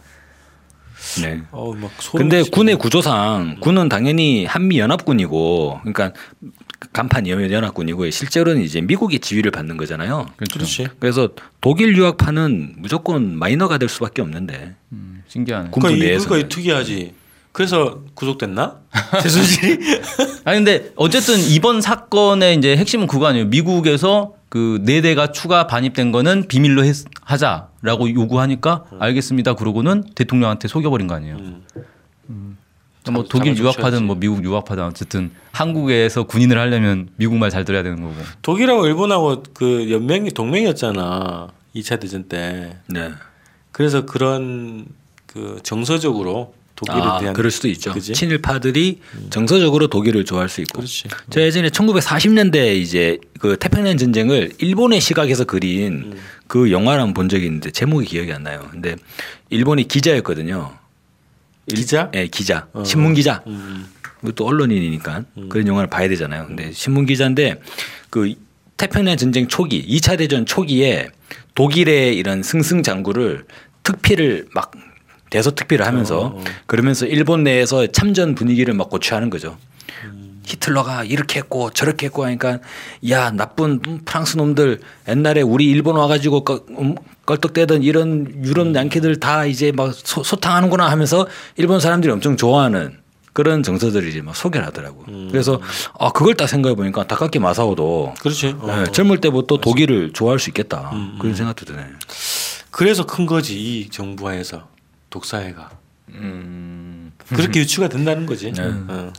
네. 1.23 1.41
어, 1.53 1.73
근데. 2.13 2.43
군의 2.43 2.77
구조상 2.77 3.57
군은 3.61 3.89
당연히 3.89 4.45
한미 4.45 4.79
연합군이고 4.79 5.81
그러니까 5.83 6.13
간판 6.93 7.27
연합군이고 7.27 8.11
실제로는 8.11 8.63
이제 8.63 8.81
미국의 8.81 9.21
지휘를 9.21 9.51
받는 9.51 9.77
거잖아요. 9.77 10.27
그렇지. 10.37 10.89
그래서 11.01 11.31
독일 11.61 11.97
유학파는 11.97 12.75
무조건 12.79 13.37
마이너가 13.37 13.79
될 13.79 13.89
수밖에 13.89 14.23
없는데 14.23 14.75
음, 14.93 15.23
신기하네. 15.29 15.71
군부 15.71 15.81
그러니까 15.89 16.05
이- 16.05 16.09
내에서는. 16.09 16.29
그러니까 16.29 16.49
특이하지. 16.55 17.15
그래서 17.53 18.03
구속됐나? 18.15 18.77
최순실이? 19.23 19.79
아니 20.45 20.59
근데 20.59 20.93
어쨌든 20.97 21.39
이번 21.41 21.81
사건의 21.81 22.57
이제 22.57 22.77
핵심은 22.77 23.07
그거 23.07 23.27
아니에요. 23.27 23.47
미국에서 23.47 24.35
그네 24.51 25.01
대가 25.01 25.33
추가 25.33 25.67
반입된 25.67 26.13
거는 26.13 26.49
비밀로 26.49 26.85
했- 26.85 27.07
하자라고 27.23 28.13
요구하니까 28.13 28.85
알겠습니다. 29.01 29.55
그러고는 29.55 30.05
대통령한테 30.15 30.69
속여버린 30.69 31.07
거 31.07 31.15
아니에요. 31.15 31.37
음. 32.31 32.59
뭐 33.13 33.25
독일. 33.29 33.57
유학파든 33.57 34.05
뭐 34.05 34.17
미국 34.17 34.43
유학파든 34.45 34.85
어쨌든 34.85 35.31
한국에서 35.53 36.25
군인을 36.25 36.59
하려면 36.59 37.09
미국 37.17 37.37
말 37.37 37.51
잘 37.51 37.65
들어야 37.65 37.83
되는 37.83 38.01
거고. 38.03 38.15
독일하고 38.43 38.87
일본하고 38.87 39.43
그 39.55 39.91
연맹이 39.91 40.31
동맹이었잖아. 40.31 41.49
2차 41.75 42.01
대전 42.01 42.25
때. 42.25 42.77
네. 42.89 43.11
그래서 43.73 44.07
그런 44.07 44.87
그 45.27 45.59
정서적으로 45.63 46.55
독일에 46.75 46.99
아, 47.01 47.19
대한 47.19 47.35
그럴 47.35 47.51
수도 47.51 47.69
있죠. 47.69 47.93
그지? 47.93 48.13
친일파들이 48.13 49.01
정서적으로 49.31 49.87
독일을 49.89 50.25
좋아할 50.27 50.49
수 50.51 50.61
있고. 50.61 50.79
그렇지. 50.81 51.05
제가 51.31 51.47
예전에 51.47 51.69
1940년대 51.71 52.77
이제 52.77 53.19
그 53.41 53.57
태평양 53.57 53.97
전쟁을 53.97 54.53
일본의 54.59 55.01
시각에서 55.01 55.45
그린 55.45 55.93
음. 56.13 56.19
그 56.47 56.71
영화를 56.71 57.01
한번 57.01 57.15
본 57.15 57.29
적이 57.31 57.47
있는데 57.47 57.71
제목이 57.71 58.07
기억이 58.07 58.31
안 58.33 58.43
나요. 58.43 58.67
근데 58.71 58.97
일본이 59.49 59.89
기자였거든요. 59.89 60.73
기자? 61.75 62.11
예, 62.15 62.27
기자. 62.29 62.69
어. 62.73 62.85
신문 62.85 63.15
기자. 63.15 63.43
음. 63.47 63.87
또 64.35 64.47
언론인이니까 64.47 65.25
그런 65.49 65.69
영화를 65.69 65.89
봐야 65.89 66.09
되잖아요. 66.09 66.47
근데 66.47 66.73
신문 66.73 67.07
기자인데 67.07 67.61
그 68.11 68.35
태평양 68.77 69.17
전쟁 69.17 69.47
초기, 69.47 69.87
2차 69.87 70.19
대전 70.19 70.47
초기에 70.47 71.09
독일의 71.55 72.17
이런 72.17 72.43
승승장구를 72.43 73.45
특필을 73.83 74.49
막 74.53 74.73
대서 75.31 75.55
특필을 75.55 75.87
하면서 75.87 76.19
어, 76.19 76.27
어. 76.39 76.45
그러면서 76.67 77.07
일본 77.07 77.45
내에서 77.45 77.87
참전 77.87 78.35
분위기를 78.35 78.75
막 78.75 78.91
고취하는 78.91 79.31
거죠. 79.31 79.57
히틀러가 80.47 81.05
이렇게 81.05 81.41
했고 81.41 81.71
저렇게 81.71 82.07
했고 82.07 82.25
하니까 82.25 82.61
야 83.11 83.31
나쁜 83.31 83.81
프랑스 84.05 84.37
놈들 84.37 84.81
옛날에 85.09 85.43
우리 85.43 85.67
일본 85.67 85.97
와가지고 85.97 86.45
껄- 86.45 86.61
음, 86.79 86.95
껄떡대던 87.27 87.83
이런 87.83 88.45
유럽 88.45 88.75
양키들 88.75 89.19
다 89.21 89.45
이제 89.45 89.73
막 89.73 89.93
소, 89.93 90.23
소탕하는구나 90.23 90.89
하면서 90.91 91.27
일본 91.57 91.81
사람들이 91.81 92.13
엄청 92.13 92.37
좋아하는 92.37 92.99
그런 93.33 93.63
정서들이 93.63 94.09
이제 94.09 94.23
막 94.23 94.35
소개를 94.35 94.67
하더라고. 94.69 95.05
그래서 95.31 95.61
아 95.99 96.11
그걸 96.11 96.35
딱 96.37 96.47
생각해 96.49 96.75
보니까 96.75 97.07
다카키 97.07 97.39
마사오도 97.39 98.15
그렇지. 98.21 98.55
어. 98.61 98.67
네, 98.85 98.93
젊을 98.93 99.21
때부터 99.21 99.59
독일을 99.59 100.13
좋아할 100.15 100.39
수 100.39 100.49
있겠다 100.51 100.91
그런 101.21 101.35
생각도 101.35 101.67
드네. 101.67 101.85
그래서 102.71 103.05
큰 103.05 103.27
거지 103.27 103.59
이 103.59 103.91
정부 103.91 104.29
하에서 104.29 104.69
독사회가 105.11 105.71
음. 106.11 107.13
그렇게 107.29 107.61
유추가 107.61 107.89
된다는 107.89 108.25
거지. 108.27 108.53
네. 108.53 108.63
어. 108.63 109.13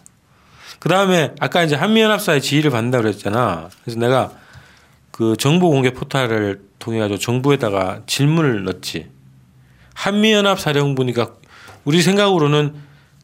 그 0.80 0.90
다음에 0.90 1.34
아까 1.40 1.64
이제 1.64 1.76
한미연합사의 1.76 2.42
지휘를 2.42 2.72
받는다 2.72 2.98
고 3.00 3.04
그랬잖아. 3.04 3.70
그래서 3.84 4.00
내가 4.00 4.32
그 5.12 5.36
정보 5.38 5.70
공개 5.70 5.92
포털을 5.92 6.62
통해 6.80 7.00
가지고 7.00 7.18
정부에다가 7.20 8.02
질문을 8.06 8.64
넣지. 8.66 9.08
한미연합 9.96 10.60
사령부니까 10.60 11.32
우리 11.86 12.02
생각으로는 12.02 12.76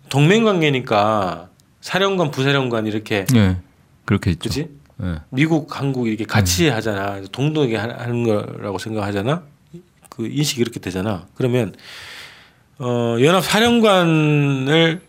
동맹 0.10 0.44
관계니까 0.44 1.50
사령관 1.82 2.32
부사령관 2.32 2.88
이렇게 2.88 3.26
예. 3.36 3.58
그렇게 4.06 4.32
했죠. 4.32 4.50
그지? 4.50 4.70
예. 5.04 5.16
미국, 5.30 5.78
한국 5.80 6.08
이렇게 6.08 6.24
같이 6.26 6.70
하잖아. 6.70 7.22
동등하게 7.32 7.76
하- 7.78 8.00
하는 8.00 8.24
거라고 8.24 8.80
생각하잖아. 8.80 9.44
그 10.10 10.28
인식이 10.28 10.62
이렇게 10.62 10.80
되잖아. 10.80 11.28
그러면 11.36 11.76
어, 12.80 13.18
연합 13.22 13.44
사령관을 13.44 15.02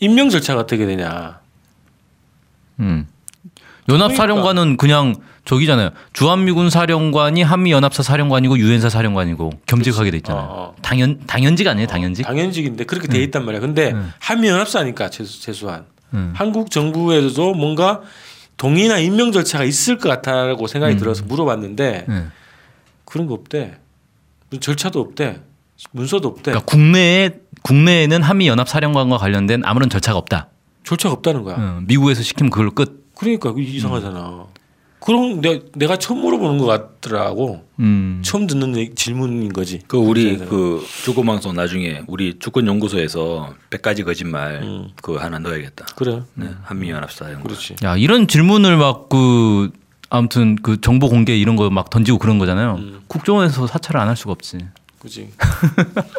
임명 0.00 0.30
절차가 0.30 0.60
어떻게 0.60 0.86
되냐? 0.86 1.40
음. 2.80 3.06
연합 3.88 4.14
사령관은 4.14 4.76
그냥 4.76 5.14
저기잖아요. 5.44 5.90
주한미군 6.14 6.70
사령관이 6.70 7.42
한미 7.42 7.70
연합사 7.70 8.02
사령관이고 8.02 8.58
유엔사 8.58 8.88
사령관이고 8.88 9.50
겸직하게 9.66 10.10
돼 10.10 10.16
있잖아요. 10.18 10.44
어, 10.44 10.62
어. 10.62 10.74
당연 10.80 11.20
당연직 11.26 11.68
아니에요, 11.68 11.86
당연직? 11.86 12.24
당연직인데 12.24 12.84
그렇게 12.84 13.08
돼 13.08 13.22
있단 13.24 13.44
말이야. 13.44 13.60
근데 13.60 13.92
음. 13.92 14.10
한미 14.18 14.48
연합사니까 14.48 15.10
최소, 15.10 15.40
최소한 15.40 15.84
음. 16.14 16.32
한국 16.34 16.70
정부에도 16.70 17.52
뭔가 17.52 18.00
동의나 18.56 18.98
임명 18.98 19.32
절차가 19.32 19.64
있을 19.64 19.98
것 19.98 20.08
같다라고 20.08 20.66
생각이 20.66 20.94
음. 20.94 20.98
들어서 20.98 21.24
물어봤는데 21.24 22.06
예. 22.08 22.24
그런 23.04 23.26
거 23.26 23.34
없대. 23.34 23.78
절차도 24.60 25.00
없대. 25.00 25.40
문서도 25.90 26.26
없대. 26.28 26.52
그러니까 26.52 26.64
국내에 26.64 27.30
국내에는 27.62 28.22
한미 28.22 28.46
연합 28.46 28.68
사령관과 28.68 29.18
관련된 29.18 29.62
아무런 29.64 29.90
절차가 29.90 30.16
없다. 30.18 30.48
절차가 30.84 31.12
없다는 31.14 31.42
거야. 31.42 31.56
어, 31.58 31.80
미국에서 31.86 32.22
시키면 32.22 32.50
그걸로 32.50 32.70
끝. 32.72 33.10
그러니까 33.16 33.52
이상하잖아. 33.56 34.46
그럼 35.00 35.40
내, 35.42 35.60
내가 35.74 35.96
처음 35.98 36.20
물어보는 36.20 36.58
것 36.58 36.64
같더라고. 36.66 37.64
음. 37.78 38.22
처음 38.24 38.46
듣는 38.46 38.94
질문인 38.96 39.52
거지. 39.52 39.80
그 39.86 39.98
우리. 39.98 40.38
그 40.38 40.82
주권방송 41.04 41.54
나중에 41.54 42.02
우리 42.06 42.38
주권연구소에서 42.38 43.54
100가지 43.70 44.04
거짓말 44.04 44.62
음. 44.62 44.88
그거 45.02 45.18
하나 45.18 45.38
넣어야겠다. 45.38 45.86
그래. 45.96 46.22
네, 46.34 46.48
한미연합사 46.62 47.30
연구. 47.32 47.48
그렇지. 47.48 47.76
야 47.84 47.96
이런 47.96 48.26
질문을 48.28 48.76
막 48.78 49.08
그 49.10 49.70
아무튼 50.10 50.56
그 50.56 50.80
정보 50.80 51.08
공개 51.08 51.36
이런 51.36 51.56
거 51.56 51.68
막 51.70 51.90
던지고 51.90 52.18
그런 52.18 52.38
거잖아요. 52.38 52.76
음. 52.78 53.00
국정원에서 53.08 53.66
사찰을 53.66 54.00
안 54.00 54.08
할 54.08 54.16
수가 54.16 54.32
없지. 54.32 54.58
그지. 55.04 55.28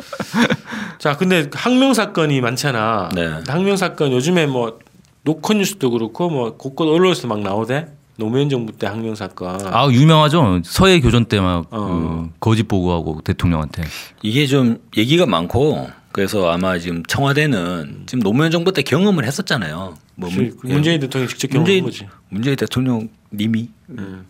자, 0.99 1.17
근데 1.17 1.49
항명 1.53 1.93
사건이 1.93 2.39
많잖아. 2.41 3.09
네. 3.15 3.41
항명 3.47 3.77
사건 3.77 4.11
요즘에 4.11 4.45
뭐 4.45 4.79
노컷 5.23 5.57
뉴스도 5.57 5.89
그렇고 5.91 6.29
뭐 6.29 6.55
곳곳 6.55 6.87
언론에서 6.87 7.27
막 7.27 7.39
나오대. 7.41 7.87
노무현 8.17 8.47
정부 8.49 8.71
때 8.71 8.87
항명 8.87 9.13
사건. 9.15 9.59
아 9.67 9.89
유명하죠. 9.91 10.61
서해 10.63 11.01
교전 11.01 11.25
때막 11.25 11.67
어. 11.71 12.29
그 12.33 12.39
거짓 12.39 12.63
보고하고 12.63 13.19
대통령한테. 13.25 13.83
이게 14.21 14.45
좀 14.47 14.77
얘기가 14.95 15.25
많고 15.25 15.89
그래서 16.13 16.49
아마 16.49 16.79
지금 16.79 17.03
청와대는 17.03 18.03
지금 18.05 18.21
노무현 18.23 18.51
정부 18.51 18.71
때 18.71 18.83
경험을 18.83 19.25
했었잖아요. 19.25 19.95
뭐 20.15 20.29
문- 20.29 20.57
문재인 20.63 21.01
대통령이 21.01 21.27
직접 21.27 21.47
경험한 21.49 21.63
문재인 21.65 21.83
거지. 21.83 22.07
문재인 22.29 22.55
대통령 22.55 23.09
님이 23.33 23.69
음. 23.89 24.25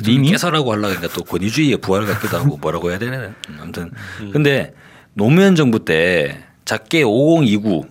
대통령께서라고 0.00 0.72
하려니까 0.72 1.08
또 1.08 1.22
권위주의의 1.24 1.78
부활 1.78 2.06
같기도 2.06 2.38
하고 2.38 2.56
뭐라고 2.56 2.90
해야 2.90 2.98
되나 2.98 3.34
아무튼 3.60 3.90
근데 4.32 4.74
노무현 5.14 5.56
정부 5.56 5.84
때 5.84 6.42
작게 6.64 7.02
5029 7.02 7.86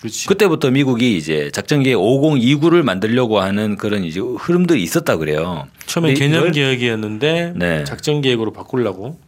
그렇지. 0.00 0.26
그때부터 0.26 0.70
미국이 0.70 1.16
이제 1.16 1.50
작전 1.52 1.82
계획 1.82 1.96
5029를 1.96 2.82
만들려고 2.82 3.40
하는 3.40 3.76
그런 3.76 4.04
이제 4.04 4.20
흐름들이 4.20 4.82
있었다 4.82 5.16
그래요. 5.16 5.68
처음에 5.86 6.14
개념 6.14 6.52
계획이었는데 6.52 7.54
네. 7.56 7.84
작전 7.84 8.20
계획으로 8.20 8.52
바꾸려고. 8.52 9.18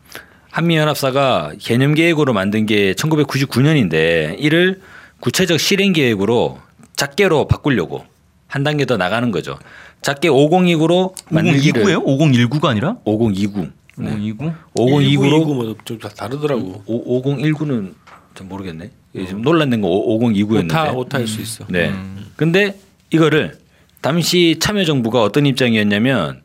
한미연합사가 0.50 1.52
개념 1.58 1.94
계획으로 1.94 2.32
만든 2.32 2.66
게 2.66 2.94
1999년인데 2.94 4.36
이를 4.38 4.80
구체적 5.20 5.60
실행 5.60 5.92
계획으로 5.92 6.58
작게로 6.96 7.48
바꾸려고 7.48 8.04
한 8.46 8.64
단계 8.64 8.84
더 8.84 8.96
나가는 8.96 9.30
거죠. 9.30 9.58
작게 10.02 10.28
5029로 10.28 11.14
만들기를 11.30 11.82
5029예요? 11.84 12.04
5019가 12.04 12.66
아니라 12.66 12.96
5029. 13.04 13.68
5029? 13.98 14.52
5029로 14.74 15.54
뭐좀 15.54 15.98
다르더라고. 15.98 16.82
5019는 16.86 17.94
좀 18.34 18.48
모르겠네. 18.48 18.90
예, 19.16 19.26
지금 19.26 19.42
논란된 19.42 19.80
거 19.80 19.88
5029였는데. 19.88 20.64
오타 20.66 20.92
오타일 20.92 21.26
수 21.26 21.40
있어. 21.40 21.64
네. 21.68 21.92
근데 22.36 22.78
이거를 23.10 23.58
당시 24.00 24.56
참여정부가 24.60 25.22
어떤 25.22 25.46
입장이었냐면 25.46 26.42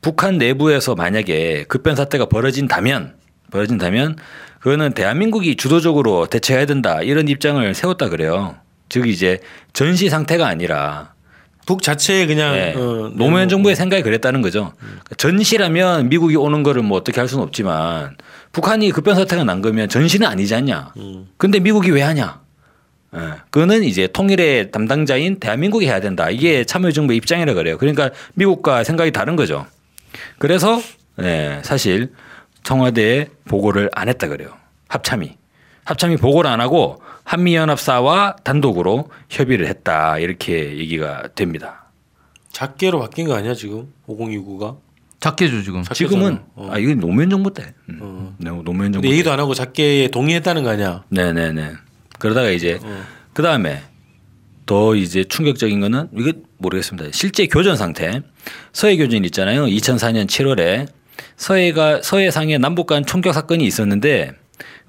북한 0.00 0.38
내부에서 0.38 0.94
만약에 0.94 1.64
급변 1.68 1.96
사태가 1.96 2.26
벌어진다면 2.26 3.14
벌어진다면 3.50 4.16
그거는 4.60 4.92
대한민국이 4.92 5.56
주도적으로 5.56 6.26
대처해야 6.26 6.66
된다 6.66 7.02
이런 7.02 7.26
입장을 7.28 7.74
세웠다 7.74 8.08
그래요. 8.08 8.56
즉 8.88 9.08
이제 9.08 9.40
전시 9.72 10.08
상태가 10.08 10.46
아니라 10.46 11.14
북 11.66 11.82
자체에 11.82 12.26
그냥 12.26 12.54
네. 12.54 12.74
어, 12.74 13.10
노무현 13.14 13.48
정부의 13.48 13.76
생각이 13.76 14.02
그랬다는 14.02 14.42
거죠. 14.42 14.72
그러니까 14.78 15.14
전시라면 15.16 16.08
미국이 16.08 16.36
오는 16.36 16.62
거를 16.62 16.82
뭐 16.82 16.98
어떻게 16.98 17.20
할 17.20 17.28
수는 17.28 17.44
없지만 17.44 18.16
북한이 18.52 18.90
급변 18.90 19.14
사태가 19.14 19.44
난 19.44 19.62
거면 19.62 19.88
전시는 19.88 20.26
아니지 20.26 20.54
않냐. 20.54 20.92
음. 20.96 21.28
근데 21.36 21.60
미국이 21.60 21.90
왜 21.90 22.02
하냐? 22.02 22.40
예. 23.14 23.18
그거는 23.50 23.84
이제 23.84 24.08
통일의 24.08 24.70
담당자인 24.70 25.38
대한민국이 25.38 25.86
해야 25.86 26.00
된다. 26.00 26.30
이게 26.30 26.64
참여정부의 26.64 27.16
입장이라 27.18 27.54
그래요. 27.54 27.78
그러니까 27.78 28.10
미국과 28.34 28.84
생각이 28.84 29.12
다른 29.12 29.36
거죠. 29.36 29.66
그래서 30.38 30.80
예, 31.20 31.60
사실 31.62 32.12
청와대에 32.62 33.28
보고를 33.44 33.90
안 33.92 34.08
했다 34.08 34.28
그래요. 34.28 34.50
합참이. 34.88 35.36
합참이 35.84 36.16
보고를 36.16 36.50
안 36.50 36.60
하고 36.60 37.00
한미연합사와 37.24 38.36
단독으로 38.44 39.08
협의를 39.30 39.66
했다. 39.66 40.18
이렇게 40.18 40.76
얘기가 40.78 41.28
됩니다. 41.34 41.90
작게로 42.52 43.00
바뀐 43.00 43.26
거 43.26 43.34
아니야 43.34 43.54
지금 43.54 43.92
5029가? 44.08 44.76
작게죠 45.20 45.62
지금. 45.62 45.82
작게잖아. 45.82 46.08
지금은 46.08 46.38
어. 46.54 46.68
아 46.72 46.78
이건 46.78 46.98
노무현 47.00 47.30
정부 47.30 47.52
때. 47.54 47.74
음. 47.88 47.98
어. 48.00 48.34
네, 48.38 48.50
노무현 48.50 48.92
정부. 48.92 49.08
얘기도 49.08 49.32
안 49.32 49.40
하고 49.40 49.54
작게에 49.54 50.08
동의했다는 50.08 50.62
거 50.64 50.70
아니야? 50.70 51.04
네네네. 51.08 51.72
그러다가 52.18 52.50
이제 52.50 52.78
어. 52.82 53.02
그 53.32 53.42
다음에 53.42 53.82
더 54.66 54.94
이제 54.94 55.24
충격적인 55.24 55.80
거는 55.80 56.08
이게 56.16 56.32
모르겠습니다. 56.58 57.10
실제 57.12 57.46
교전 57.46 57.76
상태 57.76 58.22
서해 58.72 58.96
교전 58.96 59.24
있잖아요. 59.24 59.64
2004년 59.66 60.26
7월에 60.26 60.86
서해가 61.36 62.02
서해상에 62.02 62.58
남북 62.58 62.86
간 62.86 63.04
총격 63.04 63.32
사건이 63.32 63.64
있었는데 63.64 64.32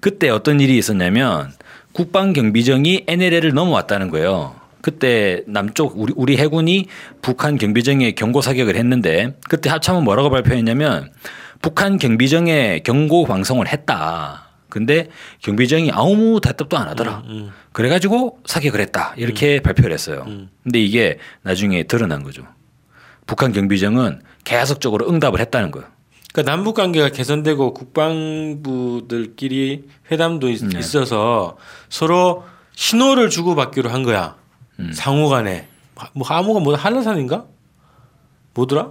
그때 0.03 0.27
어떤 0.27 0.59
일이 0.59 0.77
있었냐면 0.77 1.53
국방 1.93 2.33
경비정이 2.33 3.05
NLL을 3.07 3.53
넘어왔다는 3.53 4.09
거예요. 4.09 4.53
그때 4.81 5.43
남쪽 5.47 5.97
우리 5.97 6.11
우리 6.17 6.35
해군이 6.35 6.87
북한 7.21 7.57
경비정에 7.57 8.11
경고 8.11 8.41
사격을 8.41 8.75
했는데 8.75 9.37
그때 9.47 9.69
합참은 9.69 10.03
뭐라고 10.03 10.29
발표했냐면 10.29 11.09
북한 11.61 11.97
경비정에 11.97 12.79
경고 12.79 13.23
방송을 13.23 13.69
했다. 13.69 14.49
근데 14.67 15.07
경비정이 15.39 15.91
아무 15.93 16.41
대답도 16.41 16.77
안 16.77 16.89
하더라. 16.89 17.23
음. 17.27 17.51
그래가지고 17.71 18.39
사격을 18.45 18.81
했다. 18.81 19.13
이렇게 19.15 19.61
발표를 19.61 19.93
했어요. 19.93 20.25
음. 20.27 20.49
근데 20.63 20.81
이게 20.81 21.17
나중에 21.43 21.83
드러난 21.83 22.23
거죠. 22.23 22.45
북한 23.25 23.53
경비정은 23.53 24.21
계속적으로 24.43 25.09
응답을 25.09 25.39
했다는 25.39 25.71
거예요. 25.71 25.87
그러니까 26.33 26.51
남북 26.51 26.73
관계가 26.73 27.07
개선되고 27.09 27.75
국방부들끼리 27.75 29.83
회담도 30.11 30.49
있, 30.49 30.65
네. 30.65 30.79
있어서 30.79 31.55
서로 31.89 32.43
신호를 32.73 33.29
주고 33.29 33.53
받기로 33.55 33.89
한 33.89 34.03
거야. 34.03 34.35
음. 34.79 34.91
상호 34.93 35.29
간에 35.29 35.67
뭐 36.13 36.27
하모가 36.27 36.59
뭐 36.59 36.75
한라산인가? 36.75 37.45
뭐더라? 38.55 38.89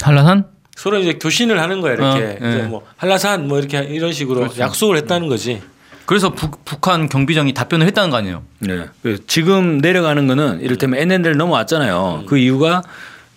한라산? 0.00 0.46
서로 0.76 1.00
이제 1.00 1.14
교신을 1.14 1.60
하는 1.60 1.80
거야 1.80 1.94
이렇게 1.94 2.20
어, 2.20 2.36
예. 2.40 2.48
이제 2.48 2.62
뭐 2.62 2.86
한라산 2.96 3.48
뭐 3.48 3.58
이렇게 3.58 3.82
이런 3.82 4.12
식으로 4.12 4.38
그렇죠. 4.40 4.60
약속을 4.60 4.96
했다는 4.98 5.26
거지. 5.28 5.60
그래서 6.06 6.30
북, 6.30 6.64
북한 6.64 7.08
경비정이 7.08 7.54
답변을 7.54 7.88
했다는 7.88 8.10
거 8.10 8.18
아니에요? 8.18 8.44
네. 8.60 8.86
그 9.02 9.26
지금 9.26 9.78
내려가는 9.78 10.28
거는 10.28 10.60
이를테면 10.60 11.00
NNL 11.00 11.36
넘어왔잖아요. 11.36 12.22
그 12.26 12.38
이유가 12.38 12.84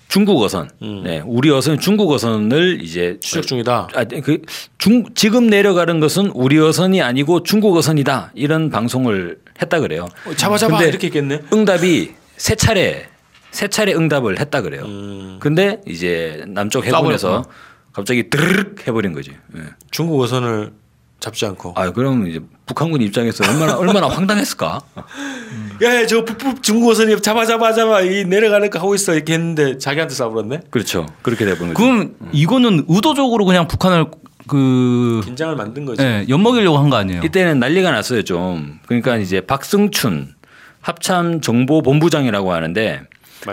중국 0.07 0.41
어선. 0.41 0.69
음. 0.81 1.03
네. 1.03 1.21
우리 1.25 1.49
어선 1.51 1.79
중국 1.79 2.11
어선을 2.11 2.81
이제 2.81 3.17
추적 3.19 3.45
중이다. 3.45 3.89
아, 3.93 4.03
그 4.05 4.41
중, 4.77 5.03
지금 5.15 5.47
내려가는 5.47 5.99
것은 5.99 6.27
우리 6.33 6.57
어선이 6.59 7.01
아니고 7.01 7.43
중국 7.43 7.75
어선이다. 7.75 8.31
이런 8.35 8.69
방송을 8.69 9.39
했다 9.61 9.79
그래요. 9.79 10.07
어, 10.25 10.33
잡아 10.35 10.57
잡아 10.57 10.81
이렇게 10.83 11.07
했겠네. 11.07 11.41
응답이 11.51 12.13
세 12.37 12.55
차례 12.55 13.07
세 13.51 13.67
차례 13.67 13.93
응답을 13.93 14.39
했다 14.39 14.61
그래요. 14.61 14.83
음, 14.85 15.37
근데 15.41 15.81
이제 15.87 16.43
남쪽 16.47 16.85
해군에서 16.85 17.27
까버렸구나. 17.29 17.55
갑자기 17.91 18.29
드르륵 18.29 18.87
해버린 18.87 19.11
거지. 19.13 19.31
예. 19.57 19.61
중국 19.91 20.21
어선을 20.21 20.71
잡지 21.19 21.45
않고. 21.47 21.73
아 21.75 21.91
그럼 21.91 22.27
이제 22.27 22.39
북한군 22.67 23.01
입장에서 23.01 23.43
얼마나 23.49 23.75
얼마나 23.75 24.07
황당했을까? 24.13 24.79
야저 25.81 26.25
중국 26.61 26.89
어선이 26.89 27.21
잡아 27.21 27.45
잡아 27.45 27.73
잡아 27.73 28.01
이 28.01 28.25
내려가는 28.25 28.69
거 28.69 28.79
하고 28.79 28.95
있어 28.95 29.13
이렇게 29.13 29.33
했는데 29.33 29.77
자기한테 29.77 30.15
쏴버렸네. 30.15 30.71
그렇죠. 30.71 31.05
그렇게 31.21 31.45
돼버린 31.45 31.73
거죠. 31.73 31.83
그럼 31.83 32.15
이거는 32.31 32.85
의도적으로 32.87 33.45
그냥 33.45 33.67
북한을 33.67 34.05
그 34.47 35.21
긴장을 35.25 35.55
만든 35.55 35.85
거지. 35.85 36.01
예, 36.03 36.25
엿먹이려고 36.29 36.77
한 36.77 36.89
거 36.89 36.95
아니에요? 36.97 37.21
이때는 37.23 37.59
난리가 37.59 37.91
났어요 37.91 38.23
좀. 38.23 38.79
그러니까 38.85 39.17
이제 39.17 39.41
박승춘 39.41 40.33
합참 40.81 41.41
정보 41.41 41.81
본부장이라고 41.81 42.53
하는데 42.53 43.01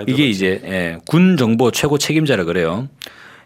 이게 0.06 0.26
이제 0.28 0.60
예, 0.64 0.98
군 1.06 1.36
정보 1.36 1.70
최고 1.70 1.98
책임자라 1.98 2.44
그래요. 2.44 2.88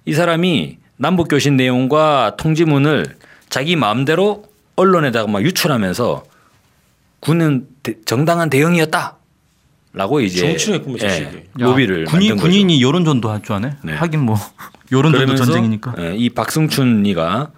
이 0.04 0.12
사람이 0.12 0.78
남북 0.98 1.28
교신 1.28 1.56
내용과 1.56 2.34
통지문을 2.38 3.16
자기 3.48 3.76
마음대로 3.76 4.44
언론에다가 4.76 5.26
막 5.30 5.42
유출하면서 5.42 6.24
군은 7.20 7.66
대- 7.77 7.77
정당한 8.05 8.51
대응이었다 8.51 9.16
라고 9.92 10.20
이제 10.20 10.40
정치했구만, 10.40 10.98
자식이. 10.98 11.27
예, 11.37 11.44
로비를 11.64 12.05
군인 12.05 12.37
군인이 12.37 12.81
여론전도 12.83 13.31
할줄 13.31 13.55
아네. 13.57 13.77
네. 13.85 13.94
하긴 13.94 14.20
뭐 14.20 14.37
여론전도 14.92 15.35
전쟁이니까. 15.37 15.94
예, 15.98 16.14
이 16.16 16.31
박승춘이가 16.31 17.51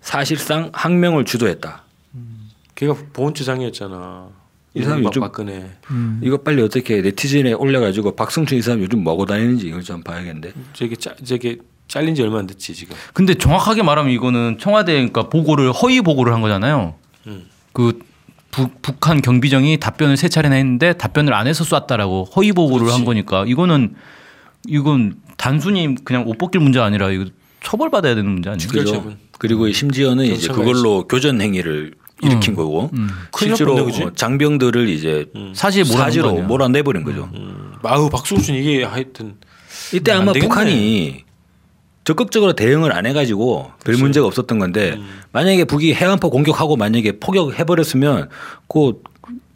사실상 0.00 0.70
항명을 0.72 1.24
주도했다. 1.24 1.82
걔가 2.74 2.94
보훈처장이었잖아. 3.12 4.28
이 4.74 4.82
사람 4.82 5.02
요즘- 5.04 5.22
박근혜. 5.22 5.70
이거 6.22 6.36
빨리 6.36 6.60
어떻게 6.62 7.00
네티즌에 7.00 7.54
올려가지고 7.54 8.14
박승춘 8.14 8.58
이 8.58 8.62
사람 8.62 8.80
요즘 8.82 9.02
뭐고 9.02 9.24
다니는지 9.24 9.68
이걸 9.68 9.82
좀 9.82 10.02
봐야겠는데. 10.02 10.52
저게 10.74 10.94
짜, 10.96 11.14
저게 11.24 11.56
잘린 11.88 12.14
지 12.14 12.22
얼마 12.22 12.38
안 12.40 12.46
됐지 12.46 12.74
지금. 12.74 12.94
근데 13.14 13.34
정확하게 13.34 13.82
말하면 13.82 14.12
이거는 14.12 14.58
청와대 14.60 14.92
그러니까 14.92 15.28
보고를 15.30 15.72
허위 15.72 16.02
보고를 16.02 16.34
한 16.34 16.42
거잖아요. 16.42 16.94
음. 17.26 17.46
그 17.72 17.98
북, 18.56 18.80
북한 18.80 19.20
경비정이 19.20 19.78
답변을 19.78 20.16
세 20.16 20.28
차례나 20.28 20.54
했는데 20.54 20.94
답변을 20.94 21.34
안 21.34 21.46
해서 21.46 21.62
쐈다라고 21.62 22.24
허위 22.34 22.52
보고를 22.52 22.90
한 22.90 23.04
거니까 23.04 23.44
이거는 23.46 23.94
이건 24.66 25.16
단순히 25.36 25.94
그냥 26.04 26.24
옷 26.26 26.38
벗길 26.38 26.62
문제 26.62 26.80
아니라 26.80 27.10
이거 27.10 27.26
처벌받아야 27.62 28.14
되는 28.14 28.30
문제 28.30 28.48
아니에요? 28.48 28.68
그렇죠. 28.68 29.02
그죠. 29.02 29.16
그리고 29.38 29.70
심지어는 29.70 30.24
이제 30.24 30.48
경찰가 30.48 30.54
그걸로 30.56 31.06
교전 31.06 31.42
행위를 31.42 31.92
일으킨 32.22 32.54
거고 32.54 32.90
큰일 33.30 33.54
실제로? 33.54 33.74
어, 33.76 34.12
장병들을 34.14 34.88
이제 34.88 35.26
사실 35.54 35.84
몰아낸 35.84 35.98
거 35.98 36.04
사지로. 36.04 36.32
몰아내버린 36.44 37.04
거죠. 37.04 37.28
음. 37.34 37.72
아우 37.82 38.08
박수준 38.08 38.54
이게 38.54 38.84
하여튼 38.84 39.34
이때 39.92 40.12
안 40.12 40.22
아마 40.22 40.32
되겠네. 40.32 40.48
북한이 40.48 41.25
적극적으로 42.06 42.52
대응을 42.52 42.92
안 42.92 43.04
해가지고 43.04 43.72
별 43.84 43.96
문제가 43.96 44.28
없었던 44.28 44.60
건데 44.60 44.94
음. 44.96 45.08
만약에 45.32 45.64
북이 45.64 45.92
해안포 45.92 46.30
공격하고 46.30 46.76
만약에 46.76 47.18
포격해버렸으면 47.18 48.28
그 48.68 49.02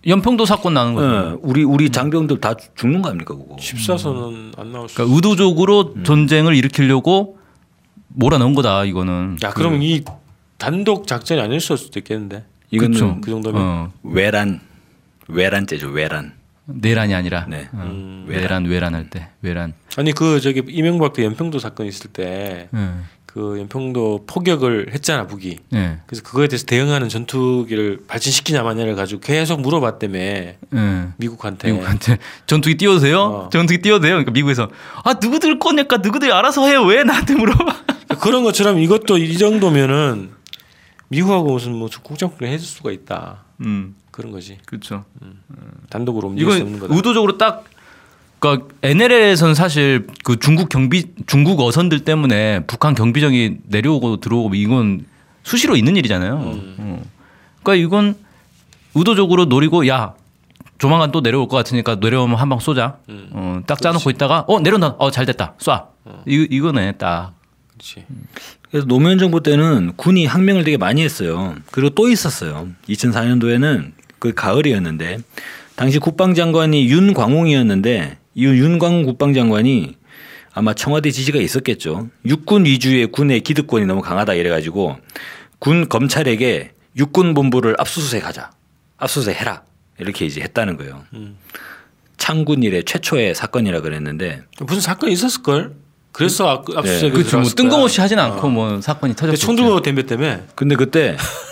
연평도 0.05 0.47
사건 0.47 0.75
나는 0.75 0.95
거죠. 0.95 1.09
예, 1.09 1.39
우리 1.43 1.63
우리 1.63 1.91
장병들 1.91 2.41
다 2.41 2.55
죽는 2.75 3.03
거 3.03 3.11
아닙니까 3.11 3.37
그거? 3.37 3.55
14선은 3.55 4.59
안 4.59 4.73
나올 4.73 4.89
수. 4.89 4.97
그러니까 4.97 5.15
의도적으로 5.15 5.93
음. 5.95 6.03
전쟁을 6.03 6.57
일으키려고 6.57 7.39
몰아넣은 8.09 8.57
거다 8.57 8.85
이거는. 8.85 9.39
야 9.45 9.51
그럼 9.51 9.81
이 9.81 10.03
단독 10.59 11.07
작전이 11.07 11.41
아닐 11.41 11.61
수도 11.61 12.01
있겠는데. 12.01 12.47
그쵸. 12.77 13.19
그 13.21 13.31
정도면. 13.31 13.63
어, 13.63 13.93
외란 14.03 14.61
외란죄죠 15.29 15.91
외란. 15.91 16.33
내란이 16.74 17.14
아니라 17.14 17.46
네. 17.48 17.68
어, 17.72 17.78
음. 17.85 18.24
외란 18.28 18.64
외란 18.66 18.94
할 18.94 19.09
때 19.11 19.28
외란. 19.42 19.74
아니 19.96 20.12
그 20.12 20.40
저기 20.40 20.62
이명박도 20.68 21.22
연평도 21.22 21.59
사건 21.59 21.87
있을 21.87 22.11
때 22.12 22.68
예. 22.74 22.90
그 23.26 23.59
연평도 23.61 24.24
포격을 24.26 24.92
했잖아 24.92 25.26
북이. 25.26 25.59
예. 25.74 25.98
그래서 26.06 26.22
그거에 26.22 26.48
대해서 26.48 26.66
대응하는 26.66 27.09
전투기를 27.09 28.04
발진시키냐 28.09 28.62
마냐를 28.62 28.94
가지고 28.96 29.20
계속 29.20 29.61
물어봤다며 29.61 30.18
예. 30.18 30.59
미국한테. 31.16 31.70
미국한테 31.72 32.18
전투기 32.46 32.76
띄워도 32.76 33.00
돼요? 33.00 33.20
어. 33.20 33.48
전투기 33.50 33.80
띄워도 33.83 34.02
돼요? 34.02 34.12
그러니까 34.14 34.33
미국에서 34.33 34.68
아 35.04 35.14
누구들 35.20 35.59
거니까 35.59 35.98
누구들이 35.98 36.33
알아서 36.33 36.66
해요. 36.66 36.83
왜 36.85 37.04
나한테 37.04 37.35
물어봐? 37.35 37.85
그런 38.20 38.42
것처럼 38.42 38.78
이것도 38.80 39.18
이 39.18 39.38
정도면은 39.38 40.30
미국하고 41.09 41.52
무슨 41.52 41.74
뭐 41.74 41.88
국장법을 42.02 42.46
해줄 42.48 42.66
수가 42.66 42.90
있다. 42.92 43.44
음, 43.61 43.94
그런 44.11 44.33
거지. 44.33 44.59
그렇죠. 44.66 45.05
단독으로 45.88 46.29
움직일 46.29 46.53
수 46.53 46.62
없는 46.62 46.79
거다. 46.81 46.94
의도적으로 46.94 47.38
딱 47.38 47.64
그러니까 48.38 48.68
NLL에서는 48.83 49.55
사실 49.55 50.07
그 50.25 50.38
중국 50.38 50.68
경비 50.68 51.05
중국 51.27 51.61
어선들 51.61 52.01
때문에 52.05 52.64
북한 52.66 52.94
경비정이 52.94 53.59
내려오고 53.66 54.18
들어오고 54.18 54.55
이건 54.55 55.05
수시로 55.42 55.77
있는 55.77 55.96
일이잖아요. 55.96 56.35
음. 56.37 56.75
어. 56.79 57.03
그러니까 57.62 57.85
이건 57.87 58.16
의도적으로 58.94 59.44
노리고 59.44 59.87
야 59.88 60.14
조만간 60.79 61.12
또 61.12 61.20
내려올 61.23 61.46
것 61.49 61.57
같으니까 61.59 61.96
내려오면 61.96 62.37
한 62.38 62.49
방 62.49 62.59
쏘자. 62.59 62.96
음. 63.11 63.29
어, 63.33 63.61
딱 63.66 63.81
짜놓고 63.81 64.09
있다가 64.11 64.44
어 64.49 64.61
내려온다. 64.61 64.96
어 64.99 65.11
잘 65.11 65.27
됐다. 65.27 65.55
쏴. 65.59 65.87
이 66.27 66.46
이거네 66.51 66.92
딱. 66.92 67.33
그렇지. 67.73 68.05
그래서 68.70 68.87
노무현 68.87 69.18
정부 69.18 69.42
때는 69.42 69.92
군이 69.96 70.25
항명을 70.27 70.64
되게 70.64 70.77
많이 70.79 71.03
했어요. 71.03 71.55
그리고 71.70 71.90
또 71.94 72.09
있었어요. 72.09 72.68
2004년도에는 72.88 73.92
그 74.20 74.33
가을이었는데 74.35 75.18
당시 75.74 75.98
국방장관이 75.98 76.88
윤광웅이었는데 76.88 78.18
이 78.35 78.44
윤광웅 78.44 79.04
국방장관이 79.04 79.96
아마 80.52 80.74
청와대 80.74 81.11
지시가 81.11 81.38
있었겠죠. 81.40 82.09
육군 82.26 82.66
위주의 82.66 83.06
군의 83.06 83.40
기득권이 83.40 83.87
너무 83.87 84.02
강하다 84.02 84.35
이래가지고 84.35 84.98
군 85.59 85.88
검찰에게 85.88 86.72
육군 86.96 87.35
본부를 87.35 87.76
압수수색하자, 87.78 88.50
압수수색해라 88.98 89.62
이렇게 89.98 90.26
이제 90.26 90.40
했다는 90.42 90.76
거예요. 90.76 91.02
창군 92.18 92.62
이래 92.62 92.83
최초의 92.83 93.35
사건이라 93.35 93.80
그랬는데 93.80 94.42
무슨 94.61 94.80
사건이 94.83 95.12
있었을 95.12 95.42
걸. 95.42 95.72
그래서 96.12 96.48
압- 96.48 96.76
압수수색을 96.76 97.12
그렇죠. 97.12 97.38
뭐. 97.40 97.48
뜬금없이 97.48 98.00
하진 98.00 98.18
않고 98.18 98.48
뭐 98.50 98.80
사건이 98.80 99.14
터졌죠. 99.14 99.38
총 99.38 99.56
들고 99.56 99.80
덤벼 99.80 100.02
때문에 100.02 100.42
근데 100.56 100.74
그때 100.74 101.16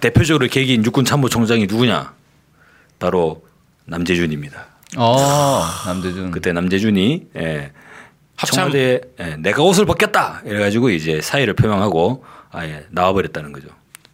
대표적으로 0.00 0.46
계기인 0.48 0.84
육군 0.84 1.04
참모총장이 1.04 1.66
누구냐? 1.66 2.12
바로 2.98 3.44
남재준입니다. 3.86 4.66
어 4.96 5.64
남대준. 5.86 6.30
그때 6.30 6.52
남재준이 6.52 7.26
예, 7.36 7.72
합참 8.36 8.54
청와대 8.56 9.00
예, 9.20 9.36
내가 9.38 9.62
옷을 9.62 9.84
벗겼다 9.86 10.42
이래가지고 10.44 10.90
이제 10.90 11.20
사의를 11.20 11.54
표명하고 11.54 12.24
아예 12.50 12.86
나와버렸다는 12.90 13.52
거죠. 13.52 13.68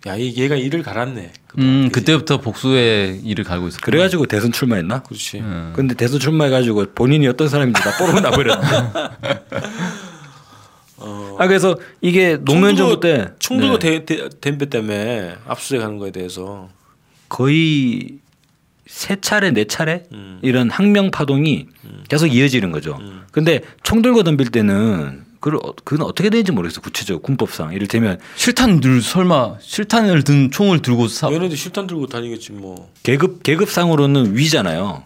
야, 0.06 0.16
이 0.16 0.34
얘가 0.36 0.54
일을 0.54 0.82
갈았네. 0.82 1.32
음? 1.58 1.88
그때부터 1.90 2.38
복수의 2.38 3.20
일을 3.24 3.42
갈고 3.44 3.68
있었고. 3.68 3.84
그래가지고 3.86 4.26
대선 4.26 4.52
출마했나? 4.52 5.02
그렇지. 5.02 5.38
음. 5.38 5.72
근데 5.74 5.94
대선 5.94 6.20
출마해가지고 6.20 6.92
본인이 6.94 7.26
어떤 7.26 7.48
사람인지 7.48 7.80
다 7.80 7.96
뽀록 7.96 8.20
나버렸네. 8.20 8.66
아 10.98 11.46
그래서 11.46 11.76
이게 12.00 12.36
노무현 12.36 12.76
정부 12.76 13.00
때총 13.00 13.58
들고 13.58 13.78
네, 13.78 14.04
대- 14.04 14.16
대- 14.16 14.28
덤벼 14.40 14.66
때문에 14.66 15.34
압수수색하는 15.46 15.98
거에 15.98 16.10
대해서 16.12 16.68
거의 17.28 18.18
세 18.86 19.16
차례 19.20 19.50
네 19.50 19.64
차례 19.64 20.04
음. 20.12 20.38
이런 20.42 20.70
항명 20.70 21.10
파동이 21.10 21.66
계속 22.08 22.28
이어지는 22.28 22.70
거죠. 22.70 22.98
근데 23.32 23.60
총 23.82 24.02
들고 24.02 24.22
덤빌 24.22 24.50
때는 24.50 25.24
그걸 25.40 25.58
어- 25.62 25.74
그건 25.84 26.06
어떻게 26.06 26.30
되는지 26.30 26.52
모르겠어 26.52 26.80
구체적으로 26.80 27.20
군법상 27.22 27.72
이를테면 27.72 28.18
실탄 28.36 28.80
들 28.80 29.02
설마 29.02 29.56
실탄을 29.60 30.22
든 30.22 30.50
총을 30.50 30.80
들고 30.80 31.08
사. 31.08 31.30
얘네들 31.32 31.56
실탄 31.56 31.86
들고 31.86 32.06
다니겠지 32.06 32.52
뭐. 32.52 32.90
계급 33.02 33.42
계급상으로는 33.42 34.36
위잖아요. 34.36 35.02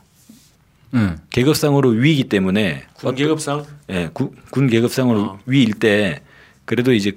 응. 0.95 1.17
계급상으로 1.31 1.91
위이기 1.91 2.25
때문에 2.25 2.85
군 2.95 3.15
계급상 3.15 3.65
예, 3.91 4.09
구- 4.13 4.33
군 4.51 4.69
계급상으로 4.69 5.21
어. 5.21 5.39
위일 5.47 5.75
때 5.75 6.21
그래도 6.65 6.93
이제 6.93 7.13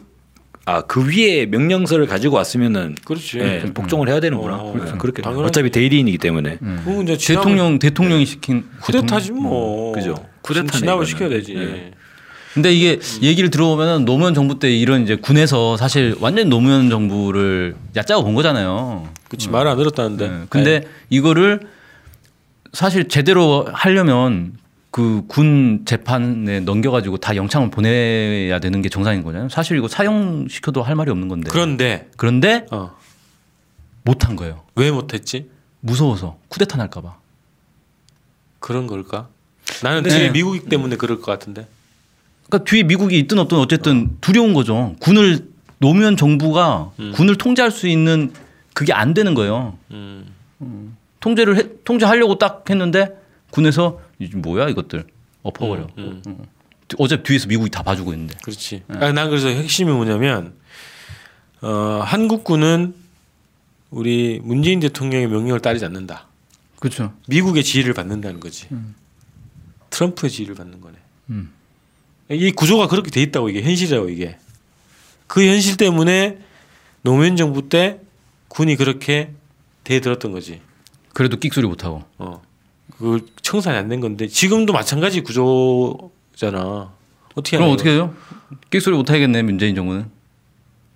아 0.66 0.82
그 0.84 1.04
위에 1.10 1.48
명령서를 1.48 2.06
가지고 2.06 2.36
왔으면은 2.36 2.96
그렇지. 3.04 3.40
예, 3.40 3.64
복종을 3.74 4.08
해야 4.10 4.20
되는구나. 4.20 4.56
어, 4.58 4.74
예, 4.76 4.80
그렇죠. 4.80 4.98
그렇게 5.00 5.22
당연하지. 5.24 5.48
어차피 5.48 5.70
대리인이기 5.72 6.18
때문에 6.20 6.58
그건 6.86 7.04
이제 7.04 7.18
지나면 7.18 7.46
대통령 7.48 7.80
대통령이 7.80 8.26
시킨 8.26 8.64
쿠데타지 8.82 9.32
뭐. 9.32 9.92
그죠. 9.94 10.16
쿠데타네, 10.44 10.80
진압을. 10.80 11.06
시켜야 11.06 11.30
되지. 11.30 11.54
네. 11.56 11.92
근데 12.54 12.72
이게 12.74 13.00
얘기를 13.24 13.50
들어보면 13.50 14.06
노무현 14.06 14.34
정부 14.34 14.60
때 14.60 14.70
이런 14.70 15.02
이제 15.04 15.16
군에서 15.16 15.78
사실 15.78 16.16
완전 16.20 16.50
노무현 16.50 16.90
정부를 16.90 17.76
얕잡아 17.96 18.22
본 18.22 18.36
거잖아요. 18.36 19.08
그렇지 19.30 19.50
말안 19.50 19.78
들었다는데. 19.78 20.28
네. 20.28 20.40
근데 20.50 20.84
이거를 21.10 21.62
사실 22.74 23.08
제대로 23.08 23.68
하려면 23.72 24.54
그 24.92 25.24
군 25.28 25.84
재판에 25.86 26.60
넘겨가지고 26.60 27.18
다 27.18 27.36
영창을 27.36 27.72
보내야 27.72 28.60
되는 28.60 28.82
게 28.82 28.90
정상인 28.90 29.24
거잖아요. 29.24 29.48
사실 29.50 29.78
이거 29.78 29.88
사형 29.88 30.48
시켜도 30.50 30.84
할 30.84 30.96
말이 30.96 31.10
없는 31.12 31.30
건데. 31.30 31.50
그런데 31.50 32.10
그런데 32.18 32.66
어. 32.72 32.92
못한 34.04 34.36
거예요. 34.36 34.64
왜 34.76 34.92
못했지? 34.92 35.50
무서워서 35.80 36.38
쿠데타 36.50 36.78
날까봐. 36.78 37.16
그런 38.60 38.86
걸까? 38.88 39.30
나는 39.82 40.04
네. 40.04 40.10
뒤에 40.10 40.32
미국 40.32 40.68
때문에 40.68 40.98
그럴 40.98 41.20
것 41.22 41.26
같은데. 41.32 41.68
그러니까 42.48 42.70
뒤에 42.70 42.84
미국이 42.84 43.18
있든 43.20 43.40
없든 43.40 43.58
어쨌든 43.60 44.18
두려운 44.20 44.54
거죠. 44.54 44.96
군을 45.00 45.48
노무현 45.80 46.18
정부가 46.18 46.92
군을 47.16 47.38
통제할 47.38 47.72
수 47.72 47.88
있는 47.88 48.34
그게 48.74 48.92
안 48.92 49.14
되는 49.14 49.34
거예요. 49.34 49.78
음. 49.92 50.26
통제를 51.22 51.58
해, 51.58 51.64
통제하려고 51.86 52.38
딱 52.38 52.70
했는데 52.70 53.18
군에서 53.52 54.02
뭐야 54.36 54.68
이것들 54.70 55.06
엎어버려. 55.44 55.88
음, 55.98 56.22
어. 56.28 56.44
어차피 56.98 57.24
뒤에서 57.24 57.48
미국이 57.48 57.70
다 57.70 57.84
봐주고 57.84 58.12
있는데. 58.14 58.38
그렇지. 58.44 58.84
아, 58.90 59.12
난 59.14 59.30
그래서 59.30 59.48
핵심이 59.48 59.92
뭐냐면 59.92 60.54
어, 61.62 62.02
한국군은 62.04 62.94
우리 63.92 64.40
문재인 64.44 64.80
대통령의 64.80 65.28
명령을 65.28 65.62
따르지 65.62 65.86
않는다. 65.86 66.28
그렇죠. 66.80 67.14
미국의 67.28 67.64
지휘를 67.64 67.94
받는다는 67.94 68.40
거지. 68.40 68.68
트럼프의 69.92 70.30
지휘를 70.32 70.56
받는 70.56 70.82
거네. 70.82 70.98
음. 71.30 71.52
이 72.30 72.52
구조가 72.52 72.88
그렇게 72.88 73.12
돼 73.12 73.22
있다고 73.22 73.50
이게 73.50 73.62
현실이라고 73.62 74.10
이게. 74.10 74.38
그 75.28 75.46
현실 75.46 75.78
때문에 75.78 76.40
노무현 77.04 77.36
정부 77.36 77.70
때 77.70 78.00
군이 78.48 78.76
그렇게 78.76 79.32
대들었던 79.84 80.32
거지. 80.32 80.62
그래도 81.14 81.38
끽소리 81.38 81.68
못 81.68 81.84
하고. 81.84 82.04
어. 82.18 82.42
그 82.98 83.26
청산이 83.42 83.78
안 83.78 83.90
된 83.90 84.00
건데 84.00 84.28
지금도 84.28 84.74
마찬가지 84.74 85.22
구조잖아. 85.22 86.92
어떻게 87.36 87.58
그럼 87.58 87.72
어떻게 87.72 87.92
해요? 87.92 88.14
끽소리 88.70 88.96
못 88.96 89.10
하겠네 89.10 89.42
문재인 89.44 89.76
정부는. 89.76 90.06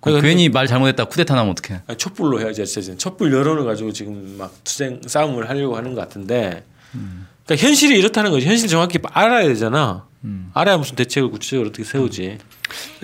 그러니까 0.00 0.26
괜히 0.28 0.48
말 0.48 0.66
잘못했다 0.66 1.06
쿠데타 1.06 1.34
나면 1.34 1.50
어떡해. 1.52 1.82
아니, 1.86 1.98
촛불로 1.98 2.38
해야지 2.40 2.62
어쨌든 2.62 2.96
촛불 2.98 3.32
여론을 3.32 3.64
가지고 3.64 3.92
지금 3.92 4.36
막 4.38 4.52
투쟁 4.62 5.00
싸움을 5.04 5.48
하려고 5.48 5.76
하는 5.76 5.94
것 5.94 6.00
같은데 6.02 6.64
그러니까 7.44 7.66
현실이 7.66 7.98
이렇다는 7.98 8.30
거지 8.30 8.46
현실 8.46 8.68
정확히 8.68 8.98
알아야 9.10 9.48
되잖아 9.48 10.06
알아야 10.52 10.76
무슨 10.76 10.94
대책을 10.96 11.30
구체적으로 11.30 11.70
어떻게 11.70 11.82
세우지 11.82 12.38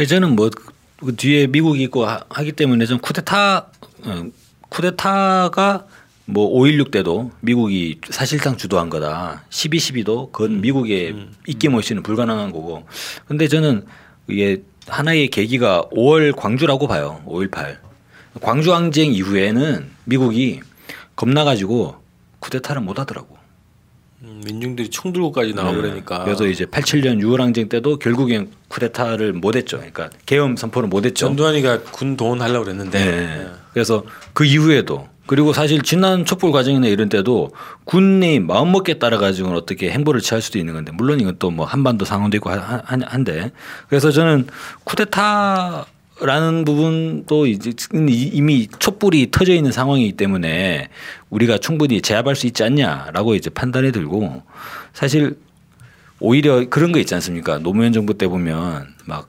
저는 0.08 0.36
뭐그 0.36 1.16
뒤에 1.16 1.46
미국이 1.48 1.82
있고 1.84 2.06
하, 2.06 2.20
기 2.44 2.52
때문에 2.52 2.86
좀 2.86 2.98
쿠데타 2.98 3.66
어, 4.04 4.24
쿠데타가 4.68 5.86
뭐 6.24 6.50
5.16 6.60 6.90
때도 6.90 7.30
미국이 7.40 8.00
사실상 8.08 8.56
주도한 8.56 8.90
거다. 8.90 9.44
12.12도 9.50 10.32
그건 10.32 10.60
미국의 10.60 11.28
입김 11.46 11.74
없이는 11.74 12.02
불가능한 12.02 12.52
거고. 12.52 12.84
근데 13.26 13.48
저는 13.48 13.84
이게 14.28 14.62
하나의 14.86 15.28
계기가 15.28 15.84
5월 15.92 16.34
광주라고 16.36 16.86
봐요. 16.86 17.22
5.18. 17.26 17.76
광주 18.40 18.74
항쟁 18.74 19.12
이후에는 19.12 19.90
미국이 20.04 20.60
겁나가지고 21.16 21.96
쿠데타를 22.38 22.82
못 22.82 22.98
하더라고. 22.98 23.36
음, 24.22 24.40
민중들이 24.46 24.88
총 24.88 25.12
들고까지 25.12 25.52
나와 25.52 25.72
그러니까 25.72 26.18
네. 26.18 26.24
그래서 26.24 26.46
이제 26.46 26.64
87년 26.64 27.20
6월 27.20 27.38
항쟁 27.38 27.68
때도 27.68 27.98
결국엔 27.98 28.50
쿠데타를 28.68 29.32
못했죠. 29.32 29.78
그러니까 29.78 30.10
계엄 30.26 30.56
선포를 30.56 30.88
못했죠. 30.88 31.26
전두환이가 31.26 31.82
군 31.82 32.16
동원하려고 32.16 32.64
그랬는데 32.64 33.04
네. 33.04 33.46
그래서 33.72 34.04
그 34.32 34.44
이후에도 34.44 35.08
그리고 35.26 35.52
사실 35.52 35.82
지난 35.82 36.24
촛불 36.24 36.50
과정이나 36.52 36.88
이런 36.88 37.08
때도 37.08 37.52
군이 37.84 38.40
마음먹기에 38.40 38.98
따라 38.98 39.18
가지고는 39.18 39.56
어떻게 39.56 39.90
행보를 39.90 40.20
취할 40.20 40.42
수도 40.42 40.58
있는 40.58 40.74
건데 40.74 40.92
물론 40.92 41.20
이건 41.20 41.36
또 41.38 41.52
뭐 41.52 41.66
한반도 41.66 42.04
상황도 42.04 42.36
있고 42.38 42.50
한데 42.50 43.50
그래서 43.88 44.10
저는 44.10 44.46
쿠데타 44.84 45.86
라는 46.20 46.64
부분도 46.64 47.46
이제 47.46 47.72
이미 47.92 48.68
촛불이 48.78 49.30
터져 49.32 49.54
있는 49.54 49.72
상황이기 49.72 50.12
때문에 50.12 50.88
우리가 51.30 51.58
충분히 51.58 52.00
제압할 52.00 52.36
수 52.36 52.46
있지 52.46 52.62
않냐라고 52.62 53.34
이제 53.34 53.50
판단이 53.50 53.90
들고 53.92 54.42
사실 54.92 55.36
오히려 56.20 56.68
그런 56.68 56.92
거 56.92 57.00
있지 57.00 57.14
않습니까? 57.14 57.58
노무현 57.58 57.92
정부 57.92 58.16
때 58.16 58.28
보면 58.28 58.94
막 59.04 59.28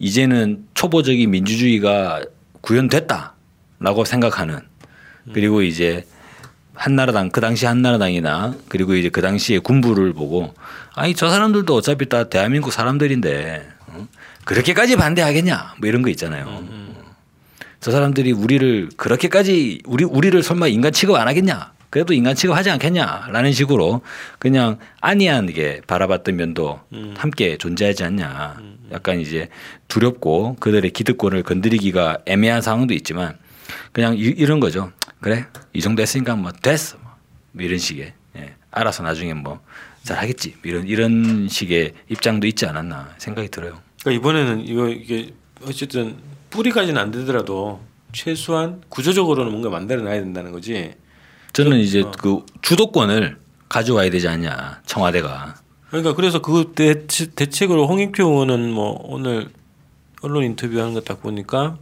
이제는 0.00 0.66
초보적인 0.74 1.30
민주주의가 1.30 2.24
구현됐다라고 2.62 4.04
생각하는 4.04 4.60
그리고 5.32 5.62
이제 5.62 6.04
한나라당 6.74 7.30
그 7.30 7.40
당시 7.40 7.66
한나라당이나 7.66 8.54
그리고 8.68 8.94
이제 8.94 9.08
그 9.08 9.20
당시에 9.20 9.58
군부를 9.58 10.12
보고 10.12 10.54
아니 10.94 11.14
저 11.14 11.30
사람들도 11.30 11.74
어차피 11.74 12.08
다 12.08 12.28
대한민국 12.28 12.72
사람들인데 12.72 13.68
어? 13.88 14.08
그렇게까지 14.44 14.96
반대하겠냐 14.96 15.74
뭐 15.78 15.88
이런 15.88 16.02
거 16.02 16.10
있잖아요. 16.10 16.44
어. 16.48 16.84
저 17.80 17.90
사람들이 17.90 18.32
우리를 18.32 18.88
그렇게까지 18.96 19.82
우리 19.84 20.04
우리를 20.04 20.42
설마 20.42 20.68
인간 20.68 20.92
취급 20.92 21.16
안 21.16 21.28
하겠냐? 21.28 21.74
그래도 21.90 22.12
인간 22.12 22.34
취급하지 22.34 22.70
않겠냐라는 22.70 23.52
식으로 23.52 24.00
그냥 24.40 24.78
안이하게 25.00 25.82
바라봤던 25.86 26.34
면도 26.34 26.80
함께 27.14 27.56
존재하지 27.56 28.02
않냐. 28.02 28.56
약간 28.90 29.20
이제 29.20 29.48
두렵고 29.86 30.56
그들의 30.58 30.90
기득권을 30.90 31.44
건드리기가 31.44 32.18
애매한 32.26 32.62
상황도 32.62 32.94
있지만 32.94 33.36
그냥 33.92 34.16
이, 34.16 34.22
이런 34.22 34.58
거죠. 34.58 34.90
그래? 35.24 35.46
이 35.72 35.80
정도 35.80 36.02
했으니까 36.02 36.36
뭐 36.36 36.52
됐어. 36.52 36.98
뭐. 36.98 37.10
이런 37.58 37.78
식의. 37.78 38.12
예. 38.36 38.54
알아서 38.70 39.02
나중에 39.02 39.32
뭐 39.32 39.58
잘하겠지. 40.02 40.56
이런 40.64 40.86
이런 40.86 41.48
식의 41.48 41.94
입장도 42.10 42.46
있지 42.46 42.66
않았나 42.66 43.14
생각이 43.16 43.48
들어요. 43.48 43.80
그러니까 44.02 44.20
이번에는 44.20 44.68
이거 44.68 44.86
이게 44.90 45.32
어쨌든 45.66 46.18
뿌리까지는 46.50 47.00
안 47.00 47.10
되더라도 47.10 47.80
최소한 48.12 48.82
구조적으로는 48.90 49.50
뭔가 49.50 49.70
만들어놔야 49.70 50.20
된다는 50.20 50.52
거지. 50.52 50.92
저는 51.54 51.78
이제 51.78 52.04
그 52.18 52.44
주도권을 52.60 53.38
가져와야 53.70 54.10
되지 54.10 54.28
않냐 54.28 54.82
청와대가. 54.84 55.54
그러니까 55.88 56.14
그래서 56.14 56.42
그 56.42 56.72
대책, 56.74 57.34
대책으로 57.34 57.86
홍익표 57.88 58.24
의원은 58.24 58.70
뭐 58.70 59.00
오늘 59.04 59.48
언론 60.20 60.44
인터뷰하는 60.44 60.92
거딱 60.92 61.22
보니까 61.22 61.78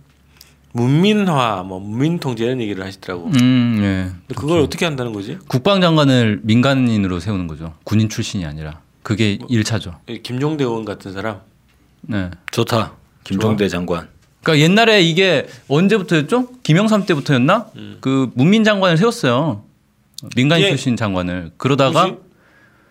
문민화, 0.73 1.63
뭐 1.67 1.79
문민 1.81 2.19
통제 2.19 2.45
이런 2.45 2.61
얘기를 2.61 2.85
하시더라고. 2.85 3.27
음, 3.41 3.77
예. 3.79 4.11
근데 4.27 4.35
그걸 4.35 4.61
어떻게 4.61 4.85
한다는 4.87 5.13
거지? 5.13 5.39
국방장관을 5.49 6.41
민간인으로 6.43 7.21
세우는 7.21 7.47
거죠. 7.47 7.75
군인 7.85 8.09
출신이 8.09 8.45
아니라. 8.47 8.81
그게 9.03 9.37
일차죠 9.49 9.97
이 10.09 10.21
김종대 10.23 10.63
의원 10.65 10.85
같은 10.85 11.13
사람. 11.13 11.41
네. 12.03 12.31
좋다 12.53 12.93
김종대 13.25 13.69
장관 13.69 14.09
그러니까 14.43 14.63
옛날에 14.65 15.03
이게 15.03 15.47
언제부터였죠? 15.69 16.49
김영삼 16.63 17.07
때부터였나? 17.07 17.67
그 18.01 18.31
문민 18.35 18.63
장관을 18.65 18.97
세웠어요. 18.97 19.65
민간인 20.37 20.65
예. 20.67 20.69
출신 20.71 20.97
장관을. 20.97 21.51
그러다가 21.57 22.07
누구지? 22.07 22.23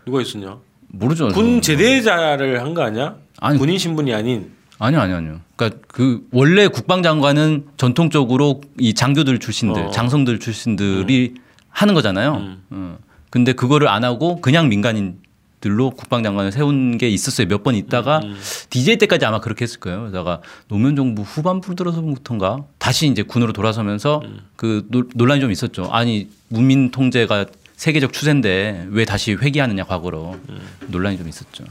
누가 0.05 0.21
있었냐? 0.21 0.57
모르죠. 0.89 1.29
군 1.29 1.61
제대자를 1.61 2.61
한 2.61 2.73
거 2.73 2.83
아니야? 2.83 3.15
아니, 3.39 3.57
군인 3.57 3.77
신분이 3.77 4.13
아닌. 4.13 4.51
아니요, 4.81 4.99
아니요, 4.99 5.17
아니요. 5.17 5.39
그러니까 5.55 5.79
그 5.87 6.25
원래 6.31 6.67
국방장관은 6.67 7.65
전통적으로 7.77 8.61
이 8.79 8.93
장교들 8.95 9.37
출신들, 9.39 9.83
어. 9.83 9.91
장성들 9.91 10.39
출신들이 10.39 11.35
하는 11.69 11.93
거잖아요. 11.93 12.33
음. 12.37 12.63
어. 12.71 12.97
근데 13.29 13.53
그거를 13.53 13.87
안 13.87 14.03
하고 14.03 14.41
그냥 14.41 14.69
민간인들로 14.69 15.91
국방장관을 15.91 16.51
세운 16.51 16.97
게 16.97 17.09
있었어요. 17.09 17.47
몇 17.47 17.63
번 17.63 17.75
있다가 17.75 18.21
음. 18.23 18.35
DJ 18.71 18.97
때까지 18.97 19.23
아마 19.25 19.39
그렇게 19.39 19.63
했을 19.63 19.79
거예요. 19.79 19.99
그러다가 19.99 20.41
노무현 20.67 20.95
정부 20.95 21.21
후반부로 21.21 21.75
들어서부터인가 21.75 22.65
다시 22.79 23.05
이제 23.07 23.21
군으로 23.21 23.53
돌아서면서 23.53 24.21
음. 24.25 24.39
그 24.55 24.87
노- 24.89 25.03
논란이 25.13 25.41
좀 25.41 25.51
있었죠. 25.51 25.89
아니 25.91 26.27
문민 26.49 26.89
통제가 26.89 27.45
세계적 27.75 28.13
추세인데 28.13 28.87
왜 28.89 29.05
다시 29.05 29.33
회귀하느냐 29.33 29.83
과거로 29.85 30.39
음. 30.49 30.59
논란이 30.87 31.19
좀 31.19 31.27
있었죠. 31.29 31.65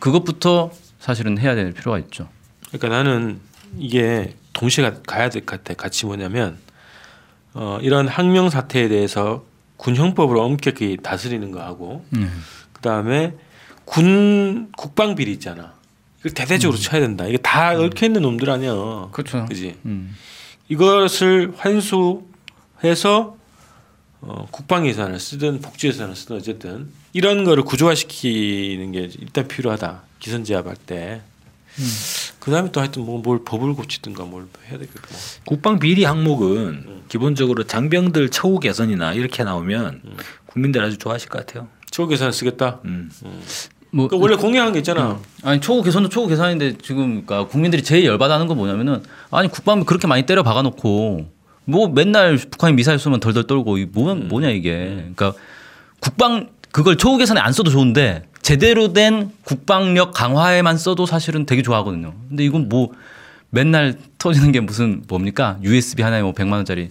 그것부터 0.00 0.70
사실은 0.98 1.38
해야 1.38 1.54
될 1.54 1.72
필요가 1.72 1.98
있죠. 2.00 2.28
그러니까 2.72 2.88
나는 2.88 3.40
이게 3.78 4.34
동시에 4.52 4.84
가- 4.88 5.00
가야 5.06 5.30
될 5.30 5.44
것 5.46 5.62
같아. 5.62 5.74
같이 5.74 6.06
뭐냐면 6.06 6.58
어, 7.54 7.78
이런 7.82 8.06
항명 8.08 8.50
사태에 8.50 8.88
대해서 8.88 9.44
군 9.76 9.96
형법으로 9.96 10.42
엄격히 10.42 10.96
다스리는 11.02 11.50
거 11.50 11.60
하고 11.62 12.04
음. 12.14 12.42
그 12.72 12.80
다음에 12.82 13.34
군 13.84 14.70
국방 14.76 15.14
비리 15.14 15.32
있잖아. 15.32 15.74
이걸 16.20 16.32
대대적으로 16.32 16.78
쳐야 16.78 17.00
된다. 17.00 17.26
이게 17.26 17.38
다 17.38 17.70
얽혀 17.78 18.06
있는 18.06 18.22
놈들 18.22 18.50
아니야. 18.50 18.72
음. 18.72 19.10
그렇죠. 19.10 19.46
그지? 19.46 19.76
음. 19.86 20.14
이것을 20.68 21.54
환수해서 21.56 23.36
어, 24.22 24.46
국방 24.50 24.86
예산을 24.86 25.18
쓰든 25.18 25.60
복지 25.62 25.88
예산을 25.88 26.14
쓰든 26.14 26.36
어쨌든 26.36 26.90
이런 27.14 27.42
거를 27.44 27.64
구조화시키는 27.64 28.92
게 28.92 29.08
일단 29.18 29.48
필요하다. 29.48 30.02
기선 30.20 30.44
제압할 30.44 30.76
때. 30.76 31.22
그 32.40 32.50
다음에 32.50 32.70
또 32.72 32.80
하여튼 32.80 33.04
뭐 33.04 33.20
뭘 33.20 33.44
법을 33.44 33.74
고치든가 33.74 34.24
뭘 34.24 34.46
해야 34.68 34.78
되겠고. 34.78 35.00
국방 35.44 35.78
비리 35.78 36.04
항목은 36.04 37.02
기본적으로 37.08 37.64
장병들 37.64 38.30
처우 38.30 38.58
개선이나 38.58 39.12
이렇게 39.12 39.44
나오면 39.44 40.02
국민들 40.46 40.82
아주 40.82 40.96
좋아하실 40.98 41.28
것 41.28 41.46
같아요. 41.46 41.68
초과 41.90 42.12
예산을 42.12 42.32
쓰겠다. 42.32 42.80
음. 42.86 43.10
뭐그 43.92 44.16
원래 44.18 44.36
공약한 44.36 44.72
게 44.72 44.78
있잖아. 44.78 45.18
아니 45.42 45.60
초고 45.60 45.82
개선도 45.82 46.08
초고 46.08 46.28
개선인데 46.28 46.78
지금 46.78 47.24
그러니까 47.26 47.46
국민들이 47.48 47.82
제일 47.82 48.04
열받아하는 48.06 48.46
건 48.46 48.56
뭐냐면은 48.56 49.02
아니 49.30 49.48
국방비 49.48 49.84
그렇게 49.84 50.06
많이 50.06 50.24
때려 50.24 50.42
박아놓고 50.42 51.26
뭐 51.64 51.88
맨날 51.88 52.36
북한이 52.36 52.74
미사일 52.74 52.98
쏘면 52.98 53.20
덜덜 53.20 53.46
떨고 53.46 53.78
이 53.78 53.86
뭐, 53.86 54.14
뭐냐 54.14 54.50
이게 54.50 54.94
그러니까 54.96 55.34
국방 55.98 56.50
그걸 56.72 56.96
초고 56.96 57.16
개선에 57.16 57.40
안 57.40 57.52
써도 57.52 57.70
좋은데 57.70 58.29
제대로 58.50 58.92
된 58.92 59.30
국방력 59.44 60.12
강화에만 60.12 60.76
써도 60.76 61.06
사실은 61.06 61.46
되게 61.46 61.62
좋아하거든요. 61.62 62.12
근데 62.28 62.44
이건 62.44 62.68
뭐 62.68 62.90
맨날 63.50 63.94
터지는 64.18 64.50
게 64.50 64.58
무슨 64.58 65.04
뭡니까 65.06 65.56
USB 65.62 66.02
하나에 66.02 66.20
뭐 66.22 66.32
100만 66.32 66.54
원짜리 66.54 66.88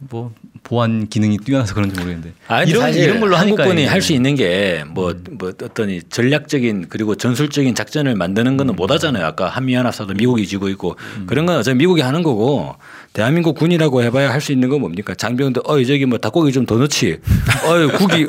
뭐 0.00 0.34
보안 0.62 1.08
기능이 1.08 1.38
뛰어나서 1.38 1.74
그런지 1.74 1.94
모르겠는데 1.98 2.34
아니, 2.48 2.70
이런 2.70 2.92
이런 2.92 3.20
걸로 3.20 3.36
한국군이. 3.36 3.86
할 3.86 4.02
수 4.02 4.12
있는 4.12 4.34
게뭐뭐 4.34 5.14
어떤 5.62 5.88
이 5.88 6.02
전략적인 6.10 6.86
그리고 6.90 7.14
전술적인 7.14 7.74
작전을 7.74 8.14
만드는 8.14 8.58
거는 8.58 8.76
못 8.76 8.90
하잖아요. 8.90 9.24
아까 9.24 9.48
한미 9.48 9.72
연합사도 9.72 10.12
미국이 10.12 10.46
지고 10.46 10.68
있고 10.68 10.96
그런 11.26 11.46
건 11.46 11.56
어차피 11.56 11.78
미국이 11.78 12.02
하는 12.02 12.22
거고 12.22 12.74
대한민국 13.12 13.56
군이라고 13.56 14.02
해봐야 14.04 14.30
할 14.30 14.40
수 14.40 14.52
있는 14.52 14.68
건 14.68 14.80
뭡니까? 14.80 15.14
장병들 15.14 15.62
어이 15.66 15.86
저기 15.86 16.06
뭐 16.06 16.18
닭고기 16.18 16.52
좀 16.52 16.66
더 16.66 16.76
넣지. 16.76 17.18
어이 17.66 17.88
국이 17.88 18.26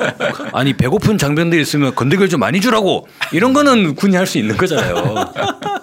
아니 0.52 0.72
배고픈 0.72 1.16
장병들 1.18 1.60
있으면 1.60 1.94
건더기를 1.94 2.28
좀 2.28 2.40
많이 2.40 2.60
주라고 2.60 3.06
이런 3.32 3.52
거는 3.52 3.94
군이 3.94 4.16
할 4.16 4.26
수 4.26 4.38
있는 4.38 4.56
거잖아요. 4.56 5.32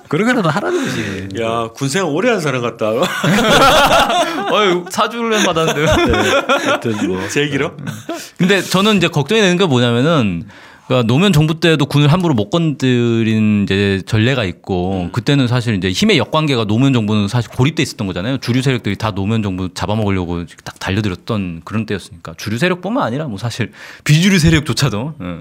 그런 0.10 0.28
거라도 0.28 0.50
하라는 0.50 0.84
거지. 0.84 1.28
야 1.42 1.70
군생활 1.74 2.12
오래 2.12 2.30
한 2.32 2.40
사람 2.42 2.62
같다. 2.62 2.92
어유 4.52 4.86
사주를 4.90 5.44
받았는데요. 5.44 5.88
하여튼 5.88 7.08
뭐 7.08 7.28
제일 7.30 7.50
길어? 7.52 7.72
근데 8.38 8.62
저는 8.62 8.98
이제 8.98 9.08
걱정이 9.08 9.42
되는 9.42 9.58
게 9.58 9.66
뭐냐면은 9.66 10.44
그러니까 10.88 11.06
노무현 11.06 11.34
정부 11.34 11.60
때도 11.60 11.86
군을 11.86 12.08
함부로 12.08 12.34
못 12.34 12.50
건드린 12.50 13.64
이제 13.64 14.02
전례가 14.06 14.46
있고 14.46 15.10
그때는 15.12 15.48
사실 15.48 15.76
이제 15.76 15.92
힘의 15.92 16.18
역관계가 16.18 16.64
노무현 16.64 16.94
정부는 16.94 17.28
사실 17.28 17.52
고립돼 17.52 17.84
있었던 17.84 18.08
거잖아요. 18.08 18.38
주류 18.38 18.62
세력들이 18.62 18.96
다 18.96 19.12
노무현 19.12 19.44
정부 19.44 19.74
잡아먹으려고 19.74 20.46
딱 20.64 20.80
달려들었던 20.80 21.62
그런 21.66 21.86
때였으니까 21.86 22.36
주류 22.38 22.58
세력뿐만 22.58 23.04
아니라 23.04 23.28
뭐 23.28 23.38
사실 23.38 23.74
비주류 24.06 24.40
세력조차도 24.40 25.16
예. 25.22 25.38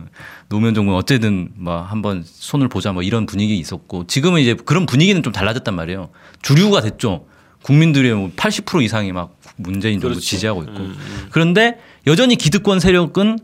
노무현 0.48 0.74
정부는 0.74 0.98
어쨌든 0.98 1.50
뭐 1.54 1.80
한번 1.80 2.24
손을 2.24 2.68
보자 2.68 2.92
뭐 2.92 3.04
이런 3.04 3.24
분위기 3.26 3.56
있었고 3.56 4.08
지금은 4.08 4.40
이제 4.40 4.54
그런 4.54 4.84
분위기는 4.84 5.22
좀 5.22 5.32
달라졌단 5.32 5.74
말이에요. 5.76 6.08
주류가 6.42 6.80
됐죠. 6.80 7.26
국민들의 7.62 8.12
뭐 8.14 8.30
80% 8.36 8.82
이상이 8.82 9.12
막 9.12 9.36
문재인 9.56 10.00
정부 10.00 10.14
그렇지. 10.14 10.26
지지하고 10.26 10.62
있고 10.64 10.88
그런데 11.30 11.78
여전히 12.06 12.34
기득권 12.34 12.80
세력은 12.80 13.38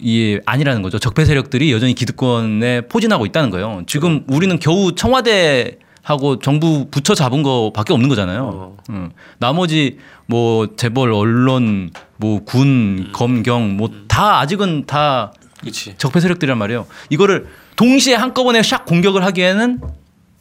이 0.00 0.38
아니라는 0.46 0.82
거죠. 0.82 0.98
적폐 0.98 1.24
세력들이 1.24 1.72
여전히 1.72 1.94
기득권에 1.94 2.82
포진하고 2.82 3.26
있다는 3.26 3.50
거예요. 3.50 3.82
지금 3.86 4.24
우리는 4.28 4.58
겨우 4.58 4.94
청와대 4.94 5.78
하고 6.02 6.38
정부 6.38 6.88
부처 6.90 7.14
잡은 7.14 7.42
거밖에 7.42 7.92
없는 7.92 8.08
거잖아요. 8.08 8.76
음. 8.90 9.10
나머지 9.38 9.98
뭐 10.26 10.74
재벌, 10.76 11.12
언론, 11.12 11.90
뭐 12.16 12.42
군, 12.44 13.10
검경 13.12 13.76
뭐 13.76 13.88
다 14.08 14.40
아직은 14.40 14.84
다 14.86 15.32
그렇지. 15.60 15.94
적폐 15.98 16.20
세력들이란 16.20 16.58
말이에요. 16.58 16.86
이거를 17.10 17.46
동시에 17.76 18.14
한꺼번에 18.14 18.60
샥 18.62 18.84
공격을 18.86 19.22
하기에는 19.24 19.80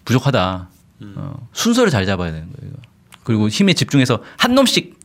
부족하다. 0.05 0.69
어, 1.15 1.47
순서를 1.53 1.91
잘 1.91 2.05
잡아야 2.05 2.31
되는 2.31 2.47
거예요. 2.59 2.73
그리고 3.23 3.49
힘에 3.49 3.73
집중해서 3.73 4.23
한 4.37 4.55
놈씩 4.55 4.97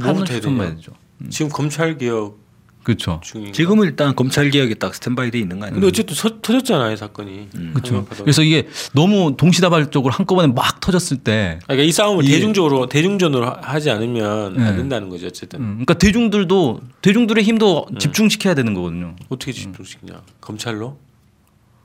한 0.00 0.16
놈씩 0.16 0.42
손봐야? 0.42 0.74
되죠. 0.76 0.92
지금 1.28 1.50
검찰 1.50 1.98
개혁 1.98 2.38
그렇죠. 2.84 3.20
지금은 3.52 3.86
일단 3.86 4.14
검찰 4.14 4.50
개혁이 4.50 4.74
딱 4.76 4.94
스탠바이 4.94 5.30
돼 5.30 5.38
있는 5.38 5.58
거 5.58 5.64
아니에요? 5.66 5.74
근데 5.80 5.86
어쨌든 5.88 6.14
서, 6.14 6.40
터졌잖아요 6.42 6.92
이 6.92 6.96
사건이. 6.96 7.48
그렇죠. 7.72 7.94
한명파도. 7.94 8.24
그래서 8.24 8.42
이게 8.42 8.68
너무 8.92 9.34
동시다발적으로 9.36 10.12
한꺼번에 10.12 10.52
막 10.52 10.80
터졌을 10.80 11.16
때, 11.16 11.58
그러니까 11.64 11.82
이 11.84 11.90
싸움을 11.90 12.24
이게- 12.24 12.34
대중적으로 12.34 12.86
대중전으로 12.86 13.46
하- 13.46 13.58
하지 13.62 13.90
않으면 13.90 14.60
안 14.60 14.70
네. 14.72 14.76
된다는 14.76 15.08
거죠 15.08 15.26
어쨌든. 15.26 15.60
음, 15.60 15.66
그러니까 15.76 15.94
대중들도 15.94 16.82
대중들의 17.02 17.42
힘도 17.42 17.86
집중시켜야 17.98 18.54
되는 18.54 18.74
거거든요. 18.74 19.16
어떻게 19.30 19.50
집중시키냐? 19.52 20.20
검찰로? 20.42 20.98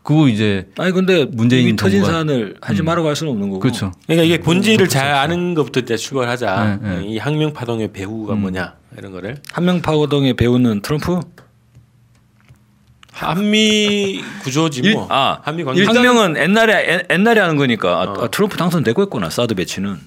그거 0.04 0.28
이제 0.28 0.68
아니 0.78 0.92
근데 0.92 1.26
문재인 1.26 1.68
이미 1.68 1.76
터진 1.76 2.04
사안을 2.04 2.56
하지 2.62 2.82
음. 2.82 2.86
말라고 2.86 3.08
할 3.08 3.16
수는 3.16 3.32
없는 3.32 3.50
거고. 3.50 3.60
그렇죠. 3.60 3.92
그러니까 4.08 4.24
이게 4.26 4.40
본질을 4.40 4.88
잘 4.90 5.12
아는 5.14 5.54
것부터 5.54 5.82
이제 5.82 5.96
출발을 5.98 6.28
하자. 6.30 6.80
네, 6.82 6.90
네. 7.00 7.06
이 7.06 7.18
항명 7.18 7.54
파동의 7.54 7.92
배후가 7.94 8.34
음. 8.34 8.42
뭐냐 8.42 8.74
이런 9.00 9.12
거를 9.14 9.38
한명 9.52 9.82
파고동에 9.82 10.34
배우는 10.34 10.82
트럼프. 10.82 11.20
한미 13.12 14.22
구조지 14.44 14.94
뭐. 14.94 15.08
아, 15.10 15.40
한미 15.44 15.64
관계. 15.64 15.82
일명은 15.82 16.38
옛날에 16.38 16.94
옛- 16.94 17.06
옛날에 17.10 17.40
하는 17.42 17.56
거니까 17.58 18.02
아, 18.02 18.04
어. 18.04 18.24
아, 18.26 18.28
트럼프 18.28 18.56
당선되고 18.58 19.04
있구나 19.04 19.30
사드 19.30 19.56
배치는. 19.56 19.98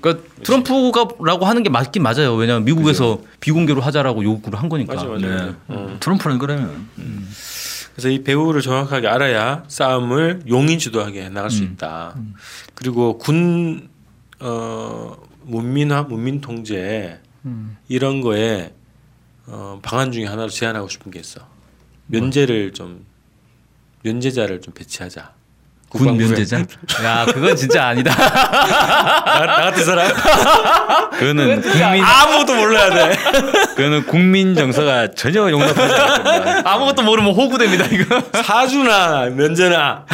그러니까 0.00 0.24
트럼프가라고 0.42 1.44
하는 1.44 1.62
게 1.62 1.68
맞긴 1.68 2.02
맞아요. 2.02 2.34
왜냐하면 2.36 2.64
미국에서 2.64 3.20
비공개로 3.40 3.80
하자라고 3.82 4.24
요구를 4.24 4.58
한 4.58 4.68
거니까. 4.68 4.94
맞아 4.94 5.06
네. 5.06 5.12
맞아. 5.12 5.26
네. 5.26 5.34
맞아. 5.36 5.56
어. 5.68 5.96
트럼프는 6.00 6.38
그러면 6.38 6.86
그래서 7.94 8.08
이 8.08 8.22
배후를 8.22 8.62
정확하게 8.62 9.08
알아야 9.08 9.64
싸움을 9.68 10.42
용인 10.48 10.78
주도하게 10.78 11.28
나갈 11.30 11.44
음. 11.44 11.50
수 11.50 11.62
있다. 11.64 12.14
그리고 12.74 13.18
군 13.18 13.88
어, 14.38 15.16
문민화, 15.44 16.04
문민 16.04 16.40
통제 16.40 17.20
음. 17.44 17.76
이런 17.88 18.20
거에 18.20 18.74
어, 19.46 19.80
방안 19.82 20.12
중에 20.12 20.26
하나로 20.26 20.48
제안하고 20.48 20.88
싶은 20.88 21.10
게 21.10 21.18
있어. 21.18 21.46
면제를 22.06 22.72
좀 22.72 23.06
면제자를 24.02 24.60
좀 24.60 24.74
배치하자. 24.74 25.34
군. 25.90 26.16
면제자? 26.16 26.58
야, 27.04 27.26
그건 27.26 27.56
진짜 27.56 27.88
아니다. 27.88 28.14
나, 28.14 29.46
나 29.46 29.56
같은 29.64 29.84
사람 29.84 30.08
그거는 31.18 31.60
국민 31.60 32.04
아무것도 32.04 32.54
몰라야 32.54 32.90
돼. 32.90 33.16
그거는 33.76 34.06
국민 34.06 34.54
정서가 34.54 35.10
전혀 35.12 35.50
용납하지 35.50 35.94
않을 35.94 36.24
겁니다. 36.24 36.62
아무것도 36.64 37.02
모르면 37.02 37.32
호구됩니다, 37.34 37.86
이거. 37.86 38.22
사주나 38.42 39.26
면제나 39.30 40.06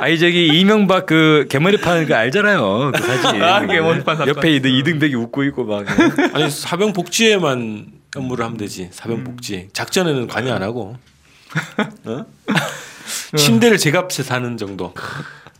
아니 0.00 0.18
저기 0.18 0.48
이명박 0.48 1.06
그 1.06 1.46
개머리 1.48 1.78
파는 1.78 2.06
거 2.06 2.14
알잖아요. 2.14 2.92
그 2.94 3.02
사진. 3.02 3.42
아, 3.42 3.66
개머리 3.66 4.04
판 4.04 4.16
사건. 4.16 4.36
옆에 4.36 4.50
이등 4.54 4.70
이등백이 4.72 5.14
웃고 5.14 5.44
있고 5.44 5.64
막. 5.64 5.84
아니 6.34 6.50
사병 6.50 6.92
복지에만 6.92 7.86
업무를 8.16 8.44
하면 8.44 8.58
되지. 8.58 8.90
사병 8.92 9.24
복지 9.24 9.68
작전에는 9.72 10.26
관여 10.28 10.54
안 10.54 10.62
하고 10.62 10.96
어? 12.04 12.24
침대를 13.36 13.78
제 13.78 13.90
값에 13.90 14.22
사는 14.22 14.56
정도. 14.56 14.94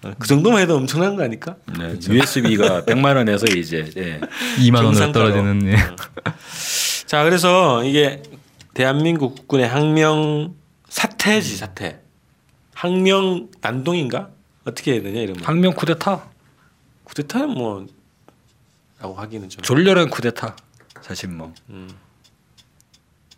어, 0.04 0.12
그 0.18 0.26
정도만 0.26 0.62
해도 0.62 0.76
엄청난 0.76 1.14
거 1.16 1.22
아닐까? 1.22 1.56
네, 1.78 1.94
USB가 2.08 2.82
100만 2.82 3.16
원에서 3.16 3.46
이제 3.46 3.88
예. 3.96 4.20
2만 4.58 4.84
원으로. 4.84 5.12
떨어지는. 5.12 5.68
예. 5.68 5.76
자 7.06 7.22
그래서 7.24 7.84
이게 7.84 8.22
대한민국 8.74 9.34
국군의 9.36 9.68
항명 9.68 10.54
사태지 10.88 11.56
사태. 11.56 12.00
항명 12.74 13.48
난동인가? 13.60 14.30
어떻게 14.64 14.94
해야 14.94 15.02
되냐 15.02 15.20
이러면. 15.20 15.44
항명 15.44 15.72
쿠데타. 15.74 16.24
쿠데타는 17.04 17.50
뭐 17.50 17.86
라고 18.98 19.14
하기는 19.14 19.48
좀. 19.48 19.62
졸렬한 19.62 20.10
쿠데타. 20.10 20.56
사실 21.00 21.28
뭐. 21.28 21.52
음. 21.70 21.88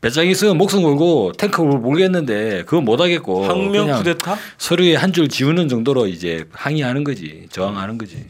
배짱 0.05 0.27
있으면 0.29 0.57
목숨 0.59 0.83
걸고 0.83 1.33
탱크 1.33 1.61
몰겠는데 1.63 2.65
그거 2.65 2.81
못 2.81 3.01
하겠고 3.01 3.45
항명 3.47 3.87
그냥 3.87 3.99
쿠데타? 3.99 4.37
서류에 4.59 4.97
한 4.97 5.13
줄 5.13 5.29
지우는 5.29 5.69
정도로 5.69 6.07
이제 6.07 6.45
항의하는 6.53 7.05
거지 7.05 7.47
저항하는 7.51 7.99
거지 7.99 8.27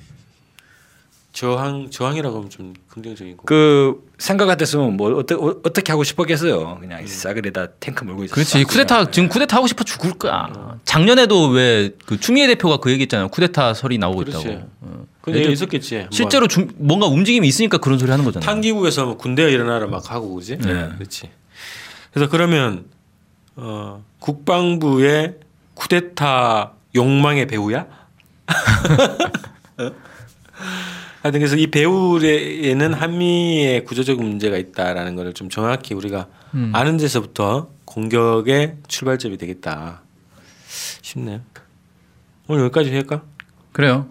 저항 1.33 1.91
저항이라고 1.91 2.37
하면 2.37 2.49
좀 2.51 2.75
긍정적이고. 2.89 3.45
그 3.45 4.01
생각 4.19 4.47
같았으면 4.47 4.97
뭐 4.97 5.13
어떠, 5.19 5.35
어, 5.37 5.57
어떻게 5.65 5.91
하고 5.91 6.05
싶었겠어요 6.05 6.79
그냥 6.81 7.05
싸그리다 7.05 7.67
탱크 7.81 8.05
몰고 8.05 8.25
있어 8.25 8.35
그렇지. 8.35 8.63
쿠데타 8.63 9.11
지금 9.11 9.29
쿠데타 9.29 9.57
하고 9.57 9.67
싶어 9.67 9.83
죽을 9.83 10.13
거야. 10.13 10.79
작년에도 10.85 11.49
왜 11.49 11.91
그 12.07 12.21
추미애 12.21 12.47
대표가 12.47 12.77
그 12.77 12.91
얘기했잖아요. 12.93 13.29
쿠데타 13.29 13.75
설이 13.75 13.99
나오고 13.99 14.19
그렇지. 14.21 14.47
있다고. 14.49 14.69
어. 14.83 15.07
그 15.23 15.37
있었겠지. 15.37 15.95
한번. 15.97 16.13
실제로 16.13 16.47
중- 16.47 16.69
뭔가 16.77 17.07
움직임이 17.07 17.49
있으니까 17.49 17.79
그런 17.79 17.99
소리 17.99 18.11
하는 18.13 18.25
거잖아 18.25 18.45
요. 18.45 18.47
탄기국에서 18.47 19.05
뭐 19.07 19.17
군대가 19.17 19.49
일어나라 19.49 19.87
막 19.89 20.13
하고 20.13 20.35
그지? 20.37 20.59
네. 20.59 20.89
그렇지. 20.99 21.31
그래서 22.14 22.31
그러면 22.31 22.85
어, 23.57 24.05
국방부의 24.20 25.35
쿠데타 25.74 26.72
욕망의 26.94 27.46
배우야? 27.48 27.87
어? 29.79 29.90
하여튼 31.22 31.40
그래서 31.40 31.57
이 31.57 31.66
배우에는 31.66 32.94
한미의 32.94 33.85
구조적 33.85 34.22
문제가 34.22 34.57
있다라는 34.59 35.16
것을 35.16 35.33
좀 35.35 35.48
정확히 35.48 35.94
우리가 35.94 36.29
음. 36.55 36.70
아는 36.72 36.98
데서부터 36.98 37.70
공격의 37.85 38.77
출발점이 38.87 39.37
되겠다 39.37 40.03
싶네요. 41.03 41.40
오늘 42.46 42.64
여기까지 42.66 42.92
할까? 42.92 43.22
그래요. 43.72 44.07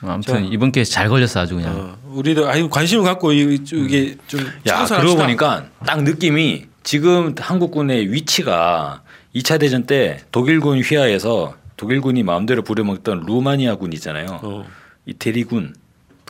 어, 0.00 0.08
아무튼 0.12 0.34
자. 0.34 0.40
이번 0.40 0.72
기회에 0.72 0.84
잘 0.84 1.08
걸렸어 1.10 1.40
아주 1.40 1.56
그냥. 1.56 1.76
어, 1.76 1.98
우리도 2.12 2.48
아니 2.48 2.70
관심을 2.70 3.04
갖고 3.04 3.32
이- 3.32 3.60
이게 3.72 4.16
좀 4.26 4.40
야. 4.68 4.86
그러고 4.86 5.16
보니까 5.16 5.66
딱 5.84 6.02
느낌이 6.02 6.66
지금 6.90 7.34
한국군의 7.36 8.12
위치가 8.12 9.02
2차 9.34 9.58
대전 9.58 9.86
때 9.86 10.20
독일군 10.30 10.78
휘하에서 10.82 11.56
독일군이 11.76 12.22
마음대로 12.22 12.62
부려먹던 12.62 13.24
루마니아군 13.26 13.92
있잖아요. 13.94 14.38
어, 14.40 14.64
이태리군. 15.04 15.74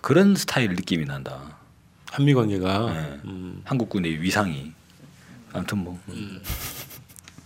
그런 0.01 0.35
스타일 0.35 0.71
느낌이 0.71 1.05
난다. 1.05 1.59
한미 2.11 2.33
관계가. 2.33 2.90
네. 2.90 3.21
음, 3.27 3.61
한국군의 3.64 4.23
위상이. 4.23 4.73
아무튼 5.53 5.77
뭐. 5.77 6.01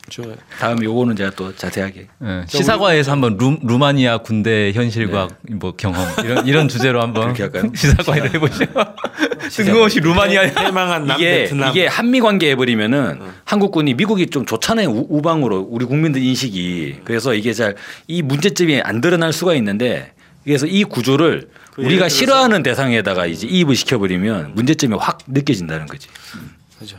좋아요. 0.09 0.37
다음 0.61 0.83
요거는 0.83 1.17
제가 1.17 1.31
또 1.31 1.55
자세하게. 1.57 2.07
예, 2.23 2.45
시사과에서 2.47 3.11
한번 3.11 3.37
루, 3.37 3.59
루마니아 3.61 4.19
군대 4.19 4.71
현실과 4.73 5.27
뭐 5.51 5.75
경험 5.77 6.07
이런 6.25 6.47
이런 6.47 6.69
주제로 6.69 7.03
한번 7.03 7.35
할까요? 7.35 7.71
시사과에서 7.75 8.27
해보시죠. 8.27 8.67
뜬금없이 9.51 10.01
루마니아 10.01 10.43
해망한 10.43 11.07
남 11.07 11.19
이게 11.21 11.43
베트남. 11.45 11.71
이게 11.71 11.87
한미 11.87 12.21
관계 12.21 12.51
해버리면은 12.51 13.21
한국군이 13.45 13.95
미국이 13.95 14.27
좀 14.29 14.47
좋잖아요 14.47 14.89
우, 14.89 15.07
우방으로 15.09 15.67
우리 15.71 15.85
국민들 15.85 16.23
인식이 16.23 17.01
그래서 17.05 17.35
이게 17.35 17.53
잘 17.53 17.75
이 18.09 18.23
문제점이 18.23 18.81
안 18.83 19.01
드러날 19.01 19.33
수가 19.33 19.55
있는데 19.55 20.13
그래서 20.45 20.67
이 20.67 20.85
구조를 20.85 21.51
그 21.75 21.83
우리가 21.83 22.09
싫어하는 22.09 22.63
대상에다가 22.63 23.27
이제 23.27 23.47
이입을 23.47 23.77
시켜버리면 23.77 24.55
문제점이 24.55 24.97
확 24.99 25.19
느껴진다는 25.27 25.87
거지. 25.87 26.09
그죠. 26.79 26.97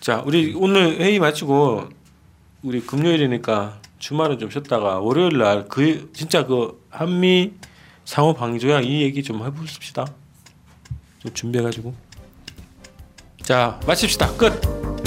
자, 0.00 0.22
우리 0.26 0.52
오늘 0.56 0.98
회의 0.98 1.18
마치고 1.20 1.88
우리 2.62 2.80
금요일이니까 2.80 3.78
주말은 4.00 4.38
좀 4.40 4.50
쉬었다가 4.50 4.98
월요일 4.98 5.38
날 5.38 5.66
그 5.68 6.10
진짜 6.12 6.44
그 6.44 6.80
한미 6.90 7.52
상호 8.04 8.34
방위 8.34 8.58
조약 8.58 8.84
이 8.84 9.02
얘기 9.02 9.22
좀 9.22 9.44
해봅시다. 9.44 10.04
좀 11.22 11.32
준비해 11.34 11.62
가지고. 11.62 11.94
자, 13.42 13.78
마칩시다. 13.86 14.32
끝. 14.36 15.01